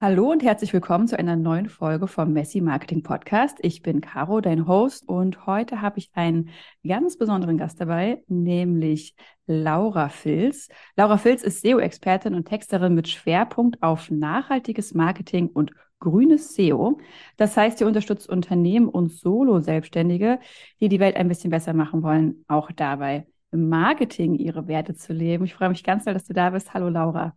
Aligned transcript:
Hallo 0.00 0.30
und 0.30 0.44
herzlich 0.44 0.72
willkommen 0.72 1.08
zu 1.08 1.18
einer 1.18 1.34
neuen 1.34 1.68
Folge 1.68 2.06
vom 2.06 2.32
Messi 2.32 2.60
Marketing 2.60 3.02
Podcast. 3.02 3.58
Ich 3.62 3.82
bin 3.82 4.00
Caro, 4.00 4.40
dein 4.40 4.68
Host, 4.68 5.08
und 5.08 5.44
heute 5.44 5.82
habe 5.82 5.98
ich 5.98 6.12
einen 6.14 6.50
ganz 6.86 7.18
besonderen 7.18 7.58
Gast 7.58 7.80
dabei, 7.80 8.22
nämlich 8.28 9.16
Laura 9.46 10.08
Filz. 10.08 10.68
Laura 10.94 11.18
Filz 11.18 11.42
ist 11.42 11.62
SEO-Expertin 11.62 12.34
und 12.36 12.44
Texterin 12.44 12.94
mit 12.94 13.08
Schwerpunkt 13.08 13.82
auf 13.82 14.08
nachhaltiges 14.08 14.94
Marketing 14.94 15.48
und 15.48 15.72
grünes 15.98 16.54
SEO. 16.54 17.00
Das 17.36 17.56
heißt, 17.56 17.78
sie 17.78 17.84
unterstützt 17.84 18.28
Unternehmen 18.28 18.88
und 18.88 19.10
Solo-Selbstständige, 19.10 20.38
die 20.80 20.88
die 20.88 21.00
Welt 21.00 21.16
ein 21.16 21.26
bisschen 21.26 21.50
besser 21.50 21.72
machen 21.72 22.04
wollen, 22.04 22.44
auch 22.46 22.70
dabei 22.70 23.26
im 23.50 23.68
Marketing 23.68 24.36
ihre 24.36 24.68
Werte 24.68 24.94
zu 24.94 25.12
leben. 25.12 25.44
Ich 25.44 25.54
freue 25.54 25.70
mich 25.70 25.82
ganz 25.82 26.04
doll, 26.04 26.14
dass 26.14 26.24
du 26.24 26.34
da 26.34 26.50
bist. 26.50 26.72
Hallo 26.72 26.88
Laura. 26.88 27.34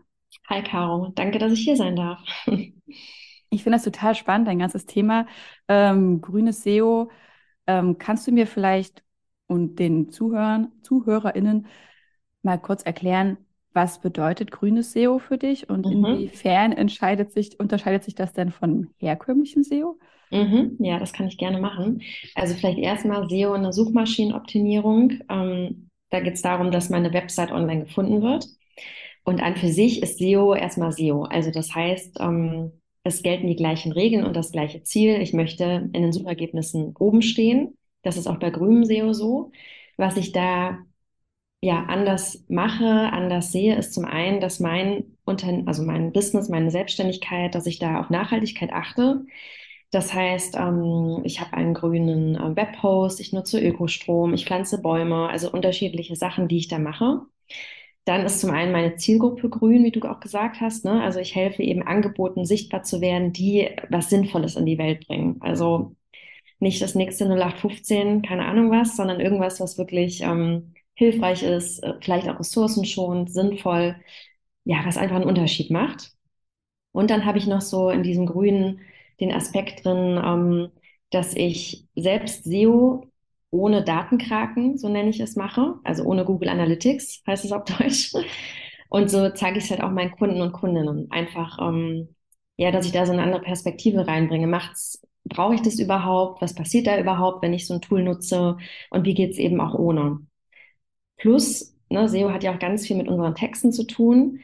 Hi 0.48 0.62
Caro, 0.64 1.12
danke, 1.16 1.40
dass 1.40 1.54
ich 1.54 1.62
hier 1.62 1.78
sein 1.78 1.96
darf. 1.96 2.20
Ich 3.54 3.64
finde 3.64 3.76
das 3.76 3.84
total 3.84 4.16
spannend, 4.16 4.48
dein 4.48 4.60
ganzes 4.60 4.86
Thema 4.86 5.28
ähm, 5.68 6.22
grünes 6.22 6.64
SEO. 6.64 7.12
Ähm, 7.68 7.98
kannst 7.98 8.26
du 8.26 8.32
mir 8.32 8.48
vielleicht 8.48 9.04
und 9.48 9.76
den 9.78 10.10
Zuhörern, 10.10 10.72
ZuhörerInnen 10.84 11.68
mal 12.44 12.58
kurz 12.58 12.84
erklären, 12.84 13.38
was 13.74 14.00
bedeutet 14.00 14.52
grünes 14.52 14.94
SEO 14.94 15.20
für 15.20 15.38
dich 15.38 15.70
und 15.70 15.86
mhm. 15.86 16.06
inwiefern 16.06 16.72
entscheidet 16.72 17.34
sich, 17.34 17.60
unterscheidet 17.60 18.04
sich 18.04 18.16
das 18.16 18.32
denn 18.32 18.52
von 18.52 18.90
herkömmlichem 19.00 19.64
SEO? 19.64 20.00
Mhm, 20.32 20.78
ja, 20.80 20.98
das 20.98 21.12
kann 21.12 21.28
ich 21.28 21.38
gerne 21.38 21.60
machen. 21.60 22.02
Also 22.36 22.56
vielleicht 22.56 22.80
erstmal 22.80 23.30
SEO 23.30 23.52
eine 23.52 23.74
Suchmaschinenoptimierung. 23.74 25.20
Ähm, 25.30 25.90
da 26.10 26.22
geht 26.22 26.36
es 26.36 26.42
darum, 26.42 26.72
dass 26.72 26.90
meine 26.90 27.12
Website 27.14 27.52
online 27.52 27.84
gefunden 27.84 28.22
wird. 28.22 28.48
Und 29.24 29.42
an 29.42 29.56
für 29.56 29.70
sich 29.70 30.02
ist 30.02 30.18
SEO 30.20 30.56
erstmal 30.56 30.92
SEO. 30.92 31.24
Also 31.24 31.52
das 31.52 31.74
heißt, 31.76 32.18
ähm, 32.20 32.72
es 33.04 33.24
gelten 33.24 33.48
die 33.48 33.56
gleichen 33.56 33.92
Regeln 33.92 34.26
und 34.26 34.36
das 34.36 34.52
gleiche 34.52 34.84
Ziel. 34.84 35.22
Ich 35.22 35.34
möchte 35.34 35.90
in 35.94 36.02
den 36.02 36.14
Suchergebnissen 36.14 36.96
oben 36.98 37.22
stehen. 37.22 37.78
Das 38.04 38.18
ist 38.18 38.28
auch 38.28 38.38
bei 38.40 38.50
grünem 38.50 38.86
SEO 38.86 39.14
so. 39.14 39.52
Was 39.98 40.18
ich 40.18 40.32
da 40.32 40.80
ja 41.62 41.86
anders 41.86 42.44
mache, 42.50 42.86
anders 42.86 43.52
sehe, 43.52 43.76
ist 43.76 43.94
zum 43.94 44.06
einen, 44.06 44.42
dass 44.42 44.60
mein 44.60 45.18
Unternehmen, 45.26 45.68
also 45.68 45.84
mein 45.84 46.12
Business, 46.12 46.50
meine 46.50 46.72
Selbstständigkeit, 46.72 47.54
dass 47.56 47.68
ich 47.68 47.80
da 47.80 48.00
auf 48.00 48.10
Nachhaltigkeit 48.10 48.74
achte. 48.74 49.26
Das 49.92 50.14
heißt, 50.14 50.56
ähm, 50.56 51.22
ich 51.26 51.42
habe 51.42 51.54
einen 51.54 51.74
grünen 51.74 52.36
äh, 52.36 52.56
Webpost, 52.56 53.20
ich 53.20 53.34
nutze 53.34 53.60
Ökostrom, 53.62 54.34
ich 54.34 54.46
pflanze 54.46 54.82
Bäume, 54.82 55.30
also 55.30 55.52
unterschiedliche 55.52 56.16
Sachen, 56.16 56.48
die 56.48 56.58
ich 56.58 56.68
da 56.70 56.80
mache. 56.80 57.22
Dann 58.06 58.26
ist 58.26 58.40
zum 58.42 58.50
einen 58.52 58.72
meine 58.72 58.96
Zielgruppe 58.96 59.50
grün, 59.50 59.84
wie 59.84 59.92
du 59.92 60.02
auch 60.10 60.20
gesagt 60.20 60.60
hast. 60.62 60.86
Ne? 60.86 61.02
Also 61.04 61.20
ich 61.20 61.36
helfe 61.36 61.62
eben 61.64 61.84
Angeboten 61.84 62.46
sichtbar 62.46 62.84
zu 62.84 63.00
werden, 63.02 63.32
die 63.34 63.70
was 63.90 64.10
Sinnvolles 64.10 64.56
in 64.56 64.66
die 64.66 64.78
Welt 64.80 65.08
bringen. 65.08 65.38
Also 65.42 65.96
nicht 66.60 66.82
das 66.82 66.96
nächste 66.96 67.26
0815, 67.26 68.22
keine 68.24 68.46
Ahnung 68.46 68.72
was, 68.72 68.96
sondern 68.96 69.20
irgendwas, 69.20 69.60
was 69.60 69.78
wirklich 69.78 70.22
ähm, 70.22 70.74
hilfreich 70.96 71.44
ist, 71.44 71.80
äh, 71.84 71.96
vielleicht 72.02 72.30
auch 72.30 72.40
ressourcenschonend, 72.40 73.32
sinnvoll, 73.32 73.96
ja, 74.66 74.82
was 74.86 74.98
einfach 74.98 75.16
einen 75.18 75.26
Unterschied 75.26 75.72
macht. 75.72 76.14
Und 76.92 77.10
dann 77.12 77.26
habe 77.26 77.38
ich 77.38 77.48
noch 77.48 77.62
so 77.62 77.90
in 77.90 78.04
diesem 78.04 78.26
Grünen 78.26 78.82
den 79.20 79.32
Aspekt 79.34 79.86
drin, 79.86 80.20
ähm, 80.24 80.72
dass 81.12 81.36
ich 81.36 81.88
selbst 81.96 82.46
SEO 82.46 83.11
ohne 83.52 83.84
Datenkraken, 83.84 84.78
so 84.78 84.90
nenne 84.90 85.10
ich 85.10 85.20
es, 85.20 85.36
mache, 85.36 85.76
also 85.84 86.04
ohne 86.04 86.26
Google 86.26 86.50
Analytics, 86.50 87.24
heißt 87.28 87.46
es 87.46 87.52
auf 87.52 87.66
Deutsch. 87.80 88.14
Und 88.90 89.10
so 89.10 89.30
zeige 89.32 89.60
ich 89.60 89.66
es 89.66 89.72
halt 89.72 89.84
auch 89.84 89.92
meinen 89.92 90.12
Kunden 90.12 90.42
und 90.42 90.54
Kundinnen. 90.54 91.10
Einfach, 91.12 91.60
ähm, 91.62 92.16
ja, 92.58 92.72
dass 92.72 92.86
ich 92.86 92.92
da 92.92 93.06
so 93.06 93.14
eine 93.14 93.24
andere 93.24 93.42
Perspektive 93.42 94.08
reinbringe. 94.08 94.48
Macht's, 94.48 95.02
brauche 95.26 95.56
ich 95.56 95.62
das 95.62 95.80
überhaupt? 95.80 96.42
Was 96.42 96.56
passiert 96.56 96.88
da 96.88 97.00
überhaupt, 97.00 97.42
wenn 97.44 97.54
ich 97.54 97.68
so 97.68 97.76
ein 97.76 97.82
Tool 97.82 98.04
nutze? 98.04 98.58
Und 98.90 99.06
wie 99.06 99.14
geht's 99.14 99.38
eben 99.38 99.62
auch 99.62 99.76
ohne? 99.76 100.20
Plus, 101.18 101.76
ne, 101.90 102.08
SEO 102.10 102.32
hat 102.32 102.44
ja 102.44 102.54
auch 102.54 102.60
ganz 102.60 102.88
viel 102.88 102.98
mit 102.98 103.08
unseren 103.08 103.36
Texten 103.36 103.72
zu 103.72 103.86
tun. 103.86 104.40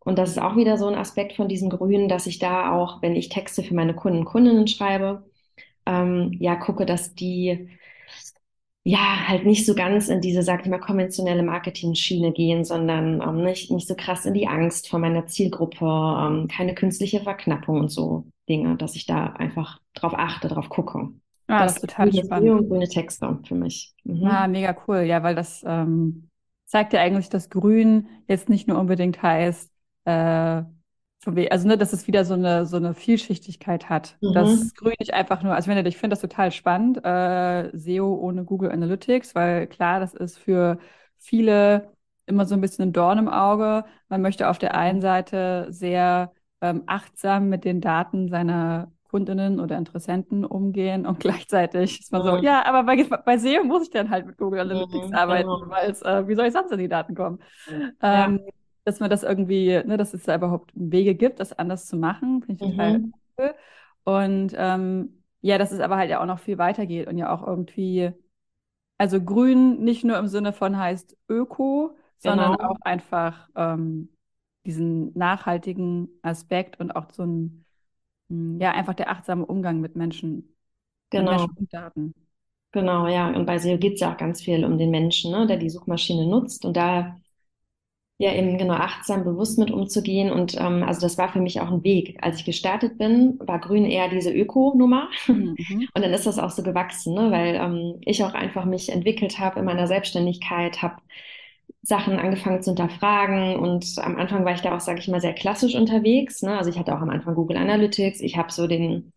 Und 0.00 0.18
das 0.18 0.30
ist 0.30 0.38
auch 0.38 0.56
wieder 0.56 0.78
so 0.78 0.86
ein 0.88 0.94
Aspekt 0.94 1.34
von 1.34 1.48
diesem 1.48 1.70
Grünen, 1.70 2.08
dass 2.08 2.26
ich 2.26 2.38
da 2.38 2.72
auch, 2.72 3.02
wenn 3.02 3.16
ich 3.16 3.28
Texte 3.28 3.62
für 3.62 3.74
meine 3.74 3.94
Kunden 3.94 4.20
und 4.20 4.24
Kundinnen 4.26 4.66
schreibe, 4.66 5.24
ähm, 5.86 6.36
ja, 6.40 6.56
gucke, 6.56 6.86
dass 6.86 7.14
die 7.14 7.70
ja, 8.82 9.28
halt 9.28 9.44
nicht 9.44 9.66
so 9.66 9.74
ganz 9.74 10.08
in 10.08 10.20
diese, 10.20 10.42
sag 10.42 10.62
ich 10.62 10.70
mal, 10.70 10.78
konventionelle 10.78 11.42
Marketing-Schiene 11.42 12.32
gehen, 12.32 12.64
sondern 12.64 13.20
ähm, 13.20 13.44
nicht, 13.44 13.70
nicht 13.70 13.86
so 13.86 13.94
krass 13.94 14.24
in 14.24 14.34
die 14.34 14.48
Angst 14.48 14.88
vor 14.88 14.98
meiner 14.98 15.26
Zielgruppe, 15.26 15.84
ähm, 15.84 16.48
keine 16.48 16.74
künstliche 16.74 17.20
Verknappung 17.20 17.80
und 17.80 17.88
so 17.90 18.24
Dinge, 18.48 18.76
dass 18.76 18.96
ich 18.96 19.06
da 19.06 19.26
einfach 19.26 19.80
drauf 19.94 20.14
achte, 20.16 20.48
drauf 20.48 20.70
gucke. 20.70 21.10
Ah, 21.46 21.64
das, 21.64 21.74
das 21.74 21.82
ist 21.84 21.90
total 21.90 22.12
spannend. 22.12 22.50
Und 22.50 22.68
grüne 22.68 22.88
Texte 22.88 23.38
für 23.46 23.54
mich. 23.54 23.94
Mhm. 24.04 24.24
Ah, 24.24 24.48
mega 24.48 24.74
cool. 24.86 25.00
Ja, 25.00 25.22
weil 25.22 25.34
das 25.34 25.62
ähm, 25.66 26.28
zeigt 26.64 26.92
ja 26.92 27.00
eigentlich, 27.00 27.28
dass 27.28 27.50
Grün 27.50 28.08
jetzt 28.28 28.48
nicht 28.48 28.66
nur 28.66 28.78
unbedingt 28.78 29.22
heißt, 29.22 29.70
äh, 30.06 30.62
also 31.26 31.68
ne, 31.68 31.76
dass 31.76 31.92
es 31.92 32.06
wieder 32.06 32.24
so 32.24 32.34
eine 32.34 32.66
so 32.66 32.76
eine 32.76 32.94
Vielschichtigkeit 32.94 33.88
hat. 33.88 34.16
Mhm. 34.20 34.32
Das 34.32 34.74
Grün 34.74 34.94
nicht 34.98 35.12
einfach 35.14 35.42
nur, 35.42 35.54
also 35.54 35.70
wenn 35.70 35.84
ich 35.86 35.96
finde 35.98 36.14
das 36.14 36.20
total 36.20 36.50
spannend, 36.50 37.04
äh, 37.04 37.76
SEO 37.76 38.14
ohne 38.14 38.44
Google 38.44 38.70
Analytics, 38.72 39.34
weil 39.34 39.66
klar, 39.66 40.00
das 40.00 40.14
ist 40.14 40.38
für 40.38 40.78
viele 41.18 41.92
immer 42.26 42.46
so 42.46 42.54
ein 42.54 42.60
bisschen 42.60 42.88
ein 42.88 42.92
Dorn 42.92 43.18
im 43.18 43.28
Auge. 43.28 43.84
Man 44.08 44.22
möchte 44.22 44.48
auf 44.48 44.58
der 44.58 44.74
einen 44.74 45.00
Seite 45.00 45.66
sehr 45.70 46.32
ähm, 46.60 46.84
achtsam 46.86 47.48
mit 47.48 47.64
den 47.64 47.80
Daten 47.80 48.28
seiner 48.28 48.92
Kundinnen 49.10 49.58
oder 49.58 49.76
Interessenten 49.76 50.44
umgehen 50.44 51.04
und 51.04 51.20
gleichzeitig 51.20 52.00
ist 52.00 52.12
man 52.12 52.22
so, 52.22 52.36
mhm. 52.36 52.44
ja, 52.44 52.64
aber 52.64 52.84
bei, 52.84 53.02
bei 53.04 53.36
SEO 53.36 53.64
muss 53.64 53.82
ich 53.82 53.90
dann 53.90 54.08
halt 54.08 54.26
mit 54.26 54.38
Google 54.38 54.60
Analytics 54.60 55.08
mhm, 55.08 55.14
arbeiten, 55.14 55.48
weil 55.48 55.90
es, 55.90 56.00
äh, 56.02 56.26
wie 56.28 56.34
soll 56.34 56.46
ich 56.46 56.52
sonst 56.52 56.72
an 56.72 56.78
die 56.78 56.88
Daten 56.88 57.14
kommen? 57.14 57.40
Ja. 58.00 58.26
Ähm, 58.26 58.40
dass 58.90 58.98
man 58.98 59.08
das 59.08 59.22
irgendwie, 59.22 59.80
ne, 59.84 59.96
dass 59.96 60.14
es 60.14 60.24
da 60.24 60.34
überhaupt 60.34 60.72
Wege 60.74 61.14
gibt, 61.14 61.38
das 61.38 61.52
anders 61.52 61.86
zu 61.86 61.96
machen, 61.96 62.42
finde 62.42 62.64
ich 62.64 62.70
total 62.70 62.98
mhm. 62.98 63.14
cool. 63.38 63.54
Und 64.02 64.52
ähm, 64.56 65.22
ja, 65.42 65.58
dass 65.58 65.70
es 65.70 65.78
aber 65.78 65.96
halt 65.96 66.10
ja 66.10 66.20
auch 66.20 66.26
noch 66.26 66.40
viel 66.40 66.58
weiter 66.58 66.86
geht 66.86 67.06
und 67.06 67.16
ja 67.16 67.32
auch 67.32 67.46
irgendwie, 67.46 68.10
also 68.98 69.22
grün 69.22 69.84
nicht 69.84 70.02
nur 70.02 70.18
im 70.18 70.26
Sinne 70.26 70.52
von 70.52 70.76
heißt 70.76 71.16
Öko, 71.28 71.96
sondern 72.18 72.56
genau. 72.56 72.70
auch 72.70 72.80
einfach 72.80 73.48
ähm, 73.54 74.08
diesen 74.66 75.16
nachhaltigen 75.16 76.08
Aspekt 76.22 76.80
und 76.80 76.90
auch 76.90 77.12
so 77.12 77.22
ein, 77.22 77.64
hm, 78.28 78.60
ja, 78.60 78.72
einfach 78.72 78.94
der 78.94 79.08
achtsame 79.08 79.46
Umgang 79.46 79.80
mit 79.80 79.94
Menschen. 79.94 80.56
Genau. 81.10 81.30
Mit 81.30 81.40
Menschen 81.40 81.56
und 81.58 81.72
Daten. 81.72 82.14
Genau, 82.72 83.06
ja. 83.06 83.28
Und 83.28 83.46
bei 83.46 83.58
SEO 83.58 83.78
geht 83.78 83.94
es 83.94 84.00
ja 84.00 84.12
auch 84.12 84.16
ganz 84.16 84.42
viel 84.42 84.64
um 84.64 84.78
den 84.78 84.90
Menschen, 84.90 85.30
ne, 85.30 85.46
der 85.46 85.58
die 85.58 85.70
Suchmaschine 85.70 86.26
nutzt. 86.26 86.64
Und 86.64 86.76
da 86.76 87.16
ja 88.20 88.34
eben 88.34 88.58
genau 88.58 88.74
achtsam, 88.74 89.24
bewusst 89.24 89.58
mit 89.58 89.70
umzugehen. 89.70 90.30
Und 90.30 90.54
ähm, 90.60 90.82
also 90.82 91.00
das 91.00 91.16
war 91.16 91.32
für 91.32 91.40
mich 91.40 91.58
auch 91.62 91.70
ein 91.70 91.82
Weg. 91.82 92.18
Als 92.20 92.38
ich 92.38 92.44
gestartet 92.44 92.98
bin, 92.98 93.38
war 93.40 93.58
Grün 93.58 93.86
eher 93.86 94.10
diese 94.10 94.30
Öko-Nummer. 94.30 95.08
Mhm. 95.26 95.56
Und 95.94 96.04
dann 96.04 96.12
ist 96.12 96.26
das 96.26 96.38
auch 96.38 96.50
so 96.50 96.62
gewachsen, 96.62 97.14
ne? 97.14 97.30
weil 97.30 97.54
ähm, 97.54 97.94
ich 98.04 98.22
auch 98.22 98.34
einfach 98.34 98.66
mich 98.66 98.92
entwickelt 98.92 99.38
habe 99.38 99.60
in 99.60 99.64
meiner 99.64 99.86
Selbstständigkeit, 99.86 100.82
habe 100.82 100.96
Sachen 101.80 102.18
angefangen 102.18 102.60
zu 102.62 102.72
hinterfragen 102.72 103.56
und 103.56 103.86
am 103.96 104.16
Anfang 104.16 104.44
war 104.44 104.52
ich 104.52 104.60
da 104.60 104.76
auch, 104.76 104.80
sage 104.80 104.98
ich 104.98 105.08
mal, 105.08 105.22
sehr 105.22 105.32
klassisch 105.32 105.74
unterwegs. 105.74 106.42
Ne? 106.42 106.58
Also 106.58 106.68
ich 106.68 106.78
hatte 106.78 106.94
auch 106.94 107.00
am 107.00 107.08
Anfang 107.08 107.34
Google 107.34 107.56
Analytics, 107.56 108.20
ich 108.20 108.36
habe 108.36 108.52
so 108.52 108.66
den 108.66 109.14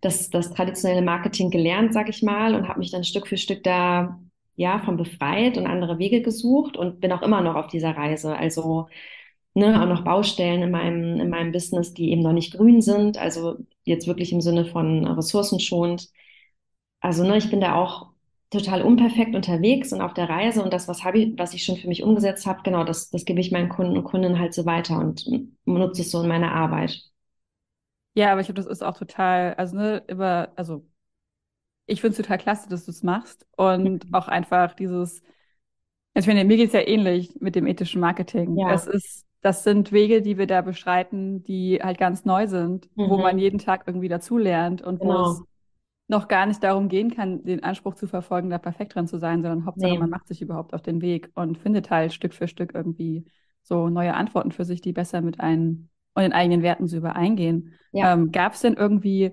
das, 0.00 0.30
das 0.30 0.52
traditionelle 0.52 1.02
Marketing 1.02 1.50
gelernt, 1.50 1.92
sage 1.92 2.10
ich 2.10 2.24
mal, 2.24 2.56
und 2.56 2.66
habe 2.66 2.80
mich 2.80 2.90
dann 2.90 3.04
Stück 3.04 3.28
für 3.28 3.36
Stück 3.36 3.62
da 3.62 4.18
ja, 4.56 4.78
von 4.80 4.96
befreit 4.96 5.56
und 5.58 5.66
andere 5.66 5.98
Wege 5.98 6.22
gesucht 6.22 6.76
und 6.76 7.00
bin 7.00 7.12
auch 7.12 7.22
immer 7.22 7.40
noch 7.40 7.54
auf 7.56 7.68
dieser 7.68 7.96
Reise. 7.96 8.36
Also 8.36 8.88
ne, 9.54 9.82
auch 9.82 9.86
noch 9.88 10.04
Baustellen 10.04 10.62
in 10.62 10.70
meinem, 10.70 11.20
in 11.20 11.30
meinem 11.30 11.52
Business, 11.52 11.94
die 11.94 12.10
eben 12.12 12.22
noch 12.22 12.32
nicht 12.32 12.54
grün 12.54 12.82
sind. 12.82 13.18
Also 13.18 13.58
jetzt 13.84 14.06
wirklich 14.06 14.32
im 14.32 14.40
Sinne 14.40 14.64
von 14.66 15.06
ressourcenschonend. 15.06 16.08
Also 17.00 17.24
ne, 17.24 17.36
ich 17.38 17.50
bin 17.50 17.60
da 17.60 17.74
auch 17.76 18.10
total 18.50 18.82
unperfekt 18.82 19.34
unterwegs 19.34 19.92
und 19.92 20.00
auf 20.02 20.14
der 20.14 20.28
Reise 20.28 20.62
und 20.62 20.72
das, 20.72 20.88
was 20.88 21.04
habe 21.04 21.18
ich, 21.18 21.38
was 21.38 21.54
ich 21.54 21.64
schon 21.64 21.76
für 21.76 21.88
mich 21.88 22.02
umgesetzt 22.02 22.46
habe, 22.46 22.60
genau, 22.64 22.84
das, 22.84 23.10
das 23.10 23.24
gebe 23.24 23.40
ich 23.40 23.50
meinen 23.52 23.68
Kunden 23.70 23.96
und 23.96 24.04
Kundinnen 24.04 24.38
halt 24.38 24.52
so 24.54 24.66
weiter 24.66 24.98
und 24.98 25.26
nutze 25.64 26.02
es 26.02 26.10
so 26.10 26.22
in 26.22 26.28
meiner 26.28 26.52
Arbeit. 26.52 27.02
Ja, 28.14 28.32
aber 28.32 28.40
ich 28.42 28.46
glaube, 28.46 28.60
das 28.60 28.66
ist 28.70 28.82
auch 28.82 28.96
total, 28.98 29.54
also 29.54 29.76
ne, 29.76 30.04
über, 30.08 30.52
also 30.56 30.86
ich 31.86 32.00
finde 32.00 32.12
es 32.12 32.16
total 32.18 32.38
klasse, 32.38 32.68
dass 32.68 32.84
du 32.84 32.90
es 32.90 33.02
machst 33.02 33.46
und 33.56 34.06
mhm. 34.08 34.14
auch 34.14 34.28
einfach 34.28 34.74
dieses, 34.74 35.22
ich 36.14 36.24
finde, 36.24 36.44
mir 36.44 36.56
geht 36.56 36.68
es 36.68 36.74
ja 36.74 36.86
ähnlich 36.86 37.40
mit 37.40 37.54
dem 37.54 37.66
ethischen 37.66 38.00
Marketing. 38.00 38.56
Ja. 38.56 38.72
Es 38.72 38.86
ist, 38.86 39.26
das 39.40 39.64
sind 39.64 39.92
Wege, 39.92 40.22
die 40.22 40.38
wir 40.38 40.46
da 40.46 40.60
beschreiten, 40.60 41.42
die 41.42 41.80
halt 41.82 41.98
ganz 41.98 42.24
neu 42.24 42.46
sind, 42.46 42.88
mhm. 42.96 43.10
wo 43.10 43.18
man 43.18 43.38
jeden 43.38 43.58
Tag 43.58 43.84
irgendwie 43.86 44.08
dazulernt 44.08 44.82
und 44.82 45.00
genau. 45.00 45.14
wo 45.14 45.30
es 45.30 45.42
noch 46.08 46.28
gar 46.28 46.46
nicht 46.46 46.62
darum 46.62 46.88
gehen 46.88 47.14
kann, 47.14 47.42
den 47.44 47.64
Anspruch 47.64 47.94
zu 47.94 48.06
verfolgen, 48.06 48.50
da 48.50 48.58
perfekt 48.58 48.94
dran 48.94 49.06
zu 49.06 49.18
sein, 49.18 49.42
sondern 49.42 49.64
Hauptsache, 49.64 49.92
nee. 49.92 49.98
man 49.98 50.10
macht 50.10 50.28
sich 50.28 50.42
überhaupt 50.42 50.74
auf 50.74 50.82
den 50.82 51.00
Weg 51.00 51.30
und 51.34 51.58
findet 51.58 51.90
halt 51.90 52.12
Stück 52.12 52.34
für 52.34 52.48
Stück 52.48 52.74
irgendwie 52.74 53.24
so 53.62 53.88
neue 53.88 54.14
Antworten 54.14 54.52
für 54.52 54.64
sich, 54.64 54.80
die 54.80 54.92
besser 54.92 55.20
mit 55.20 55.40
einem 55.40 55.88
und 56.14 56.22
den 56.22 56.32
eigenen 56.32 56.62
Werten 56.62 56.86
so 56.86 56.98
übereingehen. 56.98 57.74
Ja. 57.92 58.12
Ähm, 58.12 58.32
Gab 58.32 58.52
es 58.52 58.60
denn 58.60 58.74
irgendwie 58.74 59.32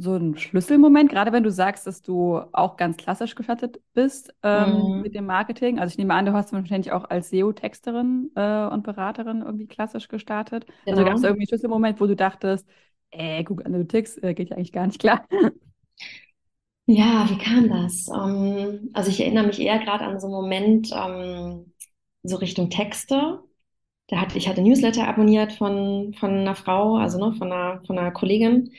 so 0.00 0.14
einen 0.14 0.36
Schlüsselmoment, 0.36 1.10
gerade 1.10 1.32
wenn 1.32 1.42
du 1.42 1.50
sagst, 1.50 1.86
dass 1.86 2.00
du 2.00 2.40
auch 2.52 2.76
ganz 2.76 2.96
klassisch 2.96 3.34
gestartet 3.34 3.80
bist 3.92 4.34
ähm, 4.42 4.96
mhm. 4.96 5.02
mit 5.02 5.14
dem 5.14 5.26
Marketing? 5.26 5.78
Also 5.78 5.92
ich 5.92 5.98
nehme 5.98 6.14
an, 6.14 6.26
du 6.26 6.32
hast 6.32 6.52
wahrscheinlich 6.52 6.92
auch 6.92 7.04
als 7.10 7.30
SEO-Texterin 7.30 8.30
äh, 8.34 8.66
und 8.66 8.82
Beraterin 8.82 9.42
irgendwie 9.42 9.66
klassisch 9.66 10.08
gestartet. 10.08 10.64
Also 10.64 10.78
genau. 10.84 10.96
Also 10.98 11.04
gab 11.04 11.16
es 11.16 11.22
irgendwie 11.22 11.42
einen 11.42 11.48
Schlüsselmoment, 11.48 12.00
wo 12.00 12.06
du 12.06 12.16
dachtest, 12.16 12.66
äh, 13.10 13.44
Google 13.44 13.66
Analytics 13.66 14.18
äh, 14.18 14.34
geht 14.34 14.50
ja 14.50 14.56
eigentlich 14.56 14.72
gar 14.72 14.86
nicht 14.86 15.00
klar. 15.00 15.26
Ja, 16.86 17.28
wie 17.30 17.38
kam 17.38 17.68
das? 17.68 18.08
Um, 18.08 18.46
ähm, 18.56 18.90
also 18.94 19.10
ich 19.10 19.20
erinnere 19.20 19.46
mich 19.46 19.60
eher 19.60 19.78
gerade 19.78 20.04
an 20.04 20.18
so 20.18 20.26
einen 20.26 20.34
Moment, 20.34 20.90
um, 20.92 21.12
ähm, 21.12 21.72
so 22.22 22.36
Richtung 22.36 22.70
Texte. 22.70 23.40
Da 24.08 24.20
hatte, 24.20 24.36
ich 24.38 24.48
hatte 24.48 24.60
Newsletter 24.60 25.06
abonniert 25.06 25.52
von, 25.52 26.14
von 26.18 26.30
einer 26.30 26.56
Frau, 26.56 26.96
also 26.96 27.18
ne, 27.18 27.32
von 27.34 27.52
einer, 27.52 27.82
von 27.86 27.98
einer 27.98 28.10
Kollegin. 28.10 28.72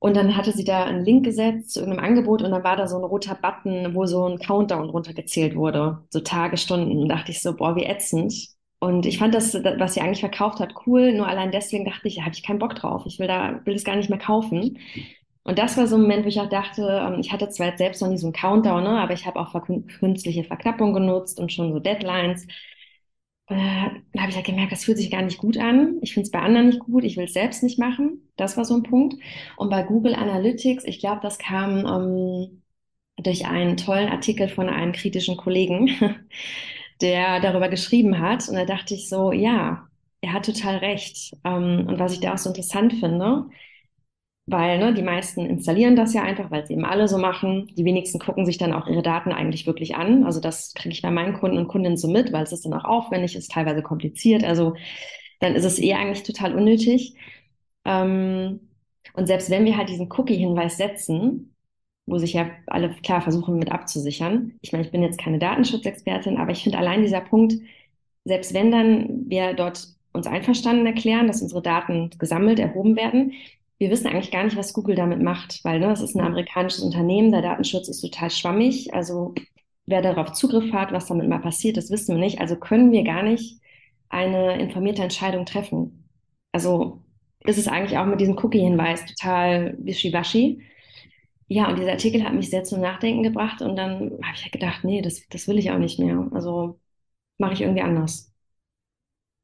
Und 0.00 0.16
dann 0.16 0.36
hatte 0.36 0.52
sie 0.52 0.64
da 0.64 0.84
einen 0.84 1.04
Link 1.04 1.24
gesetzt 1.24 1.72
zu 1.72 1.80
irgendeinem 1.80 2.04
Angebot 2.04 2.42
und 2.42 2.52
dann 2.52 2.62
war 2.62 2.76
da 2.76 2.86
so 2.86 2.96
ein 2.96 3.04
roter 3.04 3.34
Button, 3.34 3.94
wo 3.94 4.06
so 4.06 4.26
ein 4.26 4.38
Countdown 4.38 4.90
runtergezählt 4.90 5.56
wurde, 5.56 6.04
so 6.10 6.20
Tage, 6.20 6.56
Stunden. 6.56 6.98
Und 7.02 7.08
dachte 7.08 7.32
ich 7.32 7.40
so, 7.42 7.56
boah, 7.56 7.74
wie 7.74 7.84
ätzend. 7.84 8.32
Und 8.80 9.06
ich 9.06 9.18
fand 9.18 9.34
das, 9.34 9.54
was 9.54 9.94
sie 9.94 10.00
eigentlich 10.00 10.20
verkauft 10.20 10.60
hat, 10.60 10.74
cool. 10.86 11.12
Nur 11.12 11.26
allein 11.26 11.50
deswegen 11.50 11.84
dachte 11.84 12.06
ich, 12.06 12.16
da 12.16 12.22
habe 12.22 12.34
ich 12.34 12.44
keinen 12.44 12.60
Bock 12.60 12.76
drauf. 12.76 13.02
Ich 13.06 13.18
will 13.18 13.26
da, 13.26 13.60
will 13.64 13.74
das 13.74 13.84
gar 13.84 13.96
nicht 13.96 14.08
mehr 14.08 14.20
kaufen. 14.20 14.78
Und 15.42 15.58
das 15.58 15.76
war 15.76 15.86
so 15.86 15.96
ein 15.96 16.02
Moment, 16.02 16.24
wo 16.24 16.28
ich 16.28 16.40
auch 16.40 16.48
dachte, 16.48 16.82
ähm, 16.82 17.20
ich 17.20 17.32
hatte 17.32 17.48
zwar 17.48 17.68
jetzt 17.68 17.78
selbst 17.78 18.02
noch 18.02 18.08
nie 18.08 18.18
so 18.18 18.26
einen 18.26 18.34
Countdown, 18.34 18.84
ne, 18.84 19.00
aber 19.00 19.14
ich 19.14 19.26
habe 19.26 19.40
auch 19.40 19.54
künstliche 19.98 20.44
Verknappung 20.44 20.92
genutzt 20.92 21.40
und 21.40 21.52
schon 21.52 21.72
so 21.72 21.80
Deadlines. 21.80 22.46
Äh, 23.48 23.54
da 24.12 24.20
habe 24.20 24.30
ich 24.30 24.36
halt 24.36 24.46
gemerkt, 24.46 24.72
das 24.72 24.84
fühlt 24.84 24.98
sich 24.98 25.10
gar 25.10 25.22
nicht 25.22 25.38
gut 25.38 25.56
an. 25.58 25.98
Ich 26.02 26.12
finde 26.14 26.26
es 26.26 26.30
bei 26.30 26.40
anderen 26.40 26.66
nicht 26.68 26.80
gut. 26.80 27.04
Ich 27.04 27.16
will 27.16 27.24
es 27.24 27.32
selbst 27.32 27.62
nicht 27.62 27.78
machen. 27.78 28.28
Das 28.36 28.56
war 28.56 28.64
so 28.64 28.74
ein 28.74 28.82
Punkt. 28.82 29.16
Und 29.56 29.70
bei 29.70 29.82
Google 29.82 30.14
Analytics, 30.14 30.84
ich 30.84 31.00
glaube, 31.00 31.20
das 31.22 31.38
kam 31.38 31.86
ähm, 31.86 32.62
durch 33.18 33.46
einen 33.46 33.76
tollen 33.76 34.08
Artikel 34.10 34.48
von 34.48 34.68
einem 34.68 34.92
kritischen 34.92 35.36
Kollegen, 35.36 35.90
der 37.00 37.40
darüber 37.40 37.68
geschrieben 37.68 38.18
hat. 38.20 38.48
Und 38.48 38.56
da 38.56 38.64
dachte 38.64 38.94
ich 38.94 39.08
so, 39.08 39.32
ja, 39.32 39.88
er 40.20 40.32
hat 40.32 40.46
total 40.46 40.76
recht. 40.78 41.32
Ähm, 41.44 41.86
und 41.88 41.98
was 41.98 42.12
ich 42.12 42.20
da 42.20 42.34
auch 42.34 42.38
so 42.38 42.50
interessant 42.50 42.94
finde, 42.94 43.46
weil 44.50 44.78
ne, 44.78 44.94
die 44.94 45.02
meisten 45.02 45.44
installieren 45.44 45.94
das 45.94 46.14
ja 46.14 46.22
einfach, 46.22 46.50
weil 46.50 46.62
es 46.62 46.70
eben 46.70 46.84
alle 46.86 47.06
so 47.06 47.18
machen. 47.18 47.70
Die 47.76 47.84
wenigsten 47.84 48.18
gucken 48.18 48.46
sich 48.46 48.56
dann 48.56 48.72
auch 48.72 48.86
ihre 48.86 49.02
Daten 49.02 49.30
eigentlich 49.30 49.66
wirklich 49.66 49.94
an. 49.96 50.24
Also 50.24 50.40
das 50.40 50.72
kriege 50.74 50.92
ich 50.94 51.02
bei 51.02 51.10
meinen 51.10 51.34
Kunden 51.34 51.58
und 51.58 51.68
Kundinnen 51.68 51.98
so 51.98 52.08
mit, 52.08 52.32
weil 52.32 52.44
es 52.44 52.52
ist 52.52 52.64
dann 52.64 52.72
auch 52.72 52.84
aufwendig, 52.84 53.36
ist 53.36 53.50
teilweise 53.52 53.82
kompliziert. 53.82 54.44
Also 54.44 54.74
dann 55.40 55.54
ist 55.54 55.64
es 55.64 55.78
eh 55.78 55.92
eigentlich 55.94 56.22
total 56.22 56.54
unnötig. 56.54 57.14
Ähm, 57.84 58.60
und 59.14 59.26
selbst 59.26 59.50
wenn 59.50 59.66
wir 59.66 59.76
halt 59.76 59.90
diesen 59.90 60.10
Cookie-Hinweis 60.10 60.78
setzen, 60.78 61.54
wo 62.06 62.16
sich 62.18 62.32
ja 62.32 62.50
alle 62.66 62.90
klar 63.02 63.20
versuchen 63.20 63.58
mit 63.58 63.70
abzusichern. 63.70 64.54
Ich 64.62 64.72
meine, 64.72 64.84
ich 64.84 64.90
bin 64.90 65.02
jetzt 65.02 65.18
keine 65.18 65.38
Datenschutzexpertin, 65.38 66.38
aber 66.38 66.52
ich 66.52 66.62
finde 66.62 66.78
allein 66.78 67.02
dieser 67.02 67.20
Punkt, 67.20 67.54
selbst 68.24 68.54
wenn 68.54 68.70
dann 68.70 69.28
wir 69.28 69.52
dort 69.54 69.88
uns 70.12 70.26
einverstanden 70.26 70.86
erklären, 70.86 71.26
dass 71.26 71.42
unsere 71.42 71.62
Daten 71.62 72.10
gesammelt, 72.18 72.58
erhoben 72.58 72.96
werden, 72.96 73.34
wir 73.78 73.90
wissen 73.90 74.08
eigentlich 74.08 74.30
gar 74.30 74.44
nicht, 74.44 74.56
was 74.56 74.72
Google 74.72 74.96
damit 74.96 75.22
macht, 75.22 75.60
weil 75.64 75.78
ne, 75.78 75.86
das 75.88 76.00
ist 76.00 76.16
ein 76.16 76.24
amerikanisches 76.24 76.82
Unternehmen, 76.82 77.30
der 77.30 77.42
Datenschutz 77.42 77.88
ist 77.88 78.00
total 78.00 78.30
schwammig. 78.30 78.92
Also 78.92 79.34
wer 79.86 80.02
darauf 80.02 80.32
Zugriff 80.32 80.72
hat, 80.72 80.92
was 80.92 81.06
damit 81.06 81.28
mal 81.28 81.38
passiert, 81.38 81.76
das 81.76 81.90
wissen 81.90 82.16
wir 82.16 82.20
nicht. 82.22 82.40
Also 82.40 82.56
können 82.56 82.90
wir 82.92 83.04
gar 83.04 83.22
nicht 83.22 83.60
eine 84.08 84.58
informierte 84.60 85.02
Entscheidung 85.02 85.46
treffen. 85.46 86.08
Also 86.52 87.02
ist 87.44 87.58
es 87.58 87.68
eigentlich 87.68 87.98
auch 87.98 88.06
mit 88.06 88.20
diesem 88.20 88.36
Cookie-Hinweis 88.36 89.06
total 89.06 89.76
wischiwaschi. 89.78 90.62
Ja, 91.46 91.68
und 91.68 91.78
dieser 91.78 91.92
Artikel 91.92 92.24
hat 92.24 92.34
mich 92.34 92.50
sehr 92.50 92.64
zum 92.64 92.80
Nachdenken 92.80 93.22
gebracht 93.22 93.62
und 93.62 93.76
dann 93.76 94.18
habe 94.22 94.34
ich 94.34 94.42
halt 94.42 94.52
gedacht, 94.52 94.84
nee, 94.84 95.00
das, 95.00 95.26
das 95.30 95.48
will 95.48 95.58
ich 95.58 95.70
auch 95.70 95.78
nicht 95.78 95.98
mehr. 95.98 96.28
Also 96.32 96.78
mache 97.38 97.54
ich 97.54 97.60
irgendwie 97.62 97.82
anders. 97.82 98.34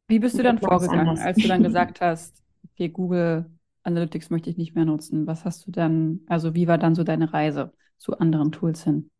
Wie 0.08 0.18
bist 0.18 0.38
du 0.38 0.42
dann 0.42 0.58
vorgegangen, 0.58 1.16
als 1.18 1.38
du 1.38 1.48
dann 1.48 1.62
gesagt 1.62 2.00
hast, 2.00 2.42
okay, 2.64 2.88
Google 2.88 3.46
Analytics 3.84 4.30
möchte 4.30 4.50
ich 4.50 4.56
nicht 4.56 4.74
mehr 4.74 4.84
nutzen. 4.84 5.26
Was 5.26 5.44
hast 5.44 5.66
du 5.66 5.70
dann, 5.70 6.20
also 6.28 6.54
wie 6.54 6.68
war 6.68 6.78
dann 6.78 6.94
so 6.94 7.04
deine 7.04 7.32
Reise 7.32 7.72
zu 7.98 8.18
anderen 8.18 8.52
Tools 8.52 8.84
hin? 8.84 9.10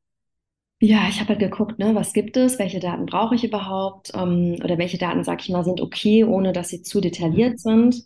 Ja, 0.80 1.08
ich 1.08 1.20
habe 1.20 1.30
halt 1.30 1.38
geguckt, 1.40 1.78
ne, 1.78 1.94
was 1.94 2.12
gibt 2.12 2.36
es, 2.36 2.58
welche 2.58 2.78
Daten 2.80 3.06
brauche 3.06 3.34
ich 3.34 3.44
überhaupt 3.44 4.12
ähm, 4.14 4.56
oder 4.62 4.76
welche 4.76 4.98
Daten, 4.98 5.24
sag 5.24 5.40
ich 5.42 5.48
mal, 5.48 5.64
sind 5.64 5.80
okay, 5.80 6.24
ohne 6.24 6.52
dass 6.52 6.68
sie 6.68 6.82
zu 6.82 7.00
detailliert 7.00 7.58
sind. 7.58 8.04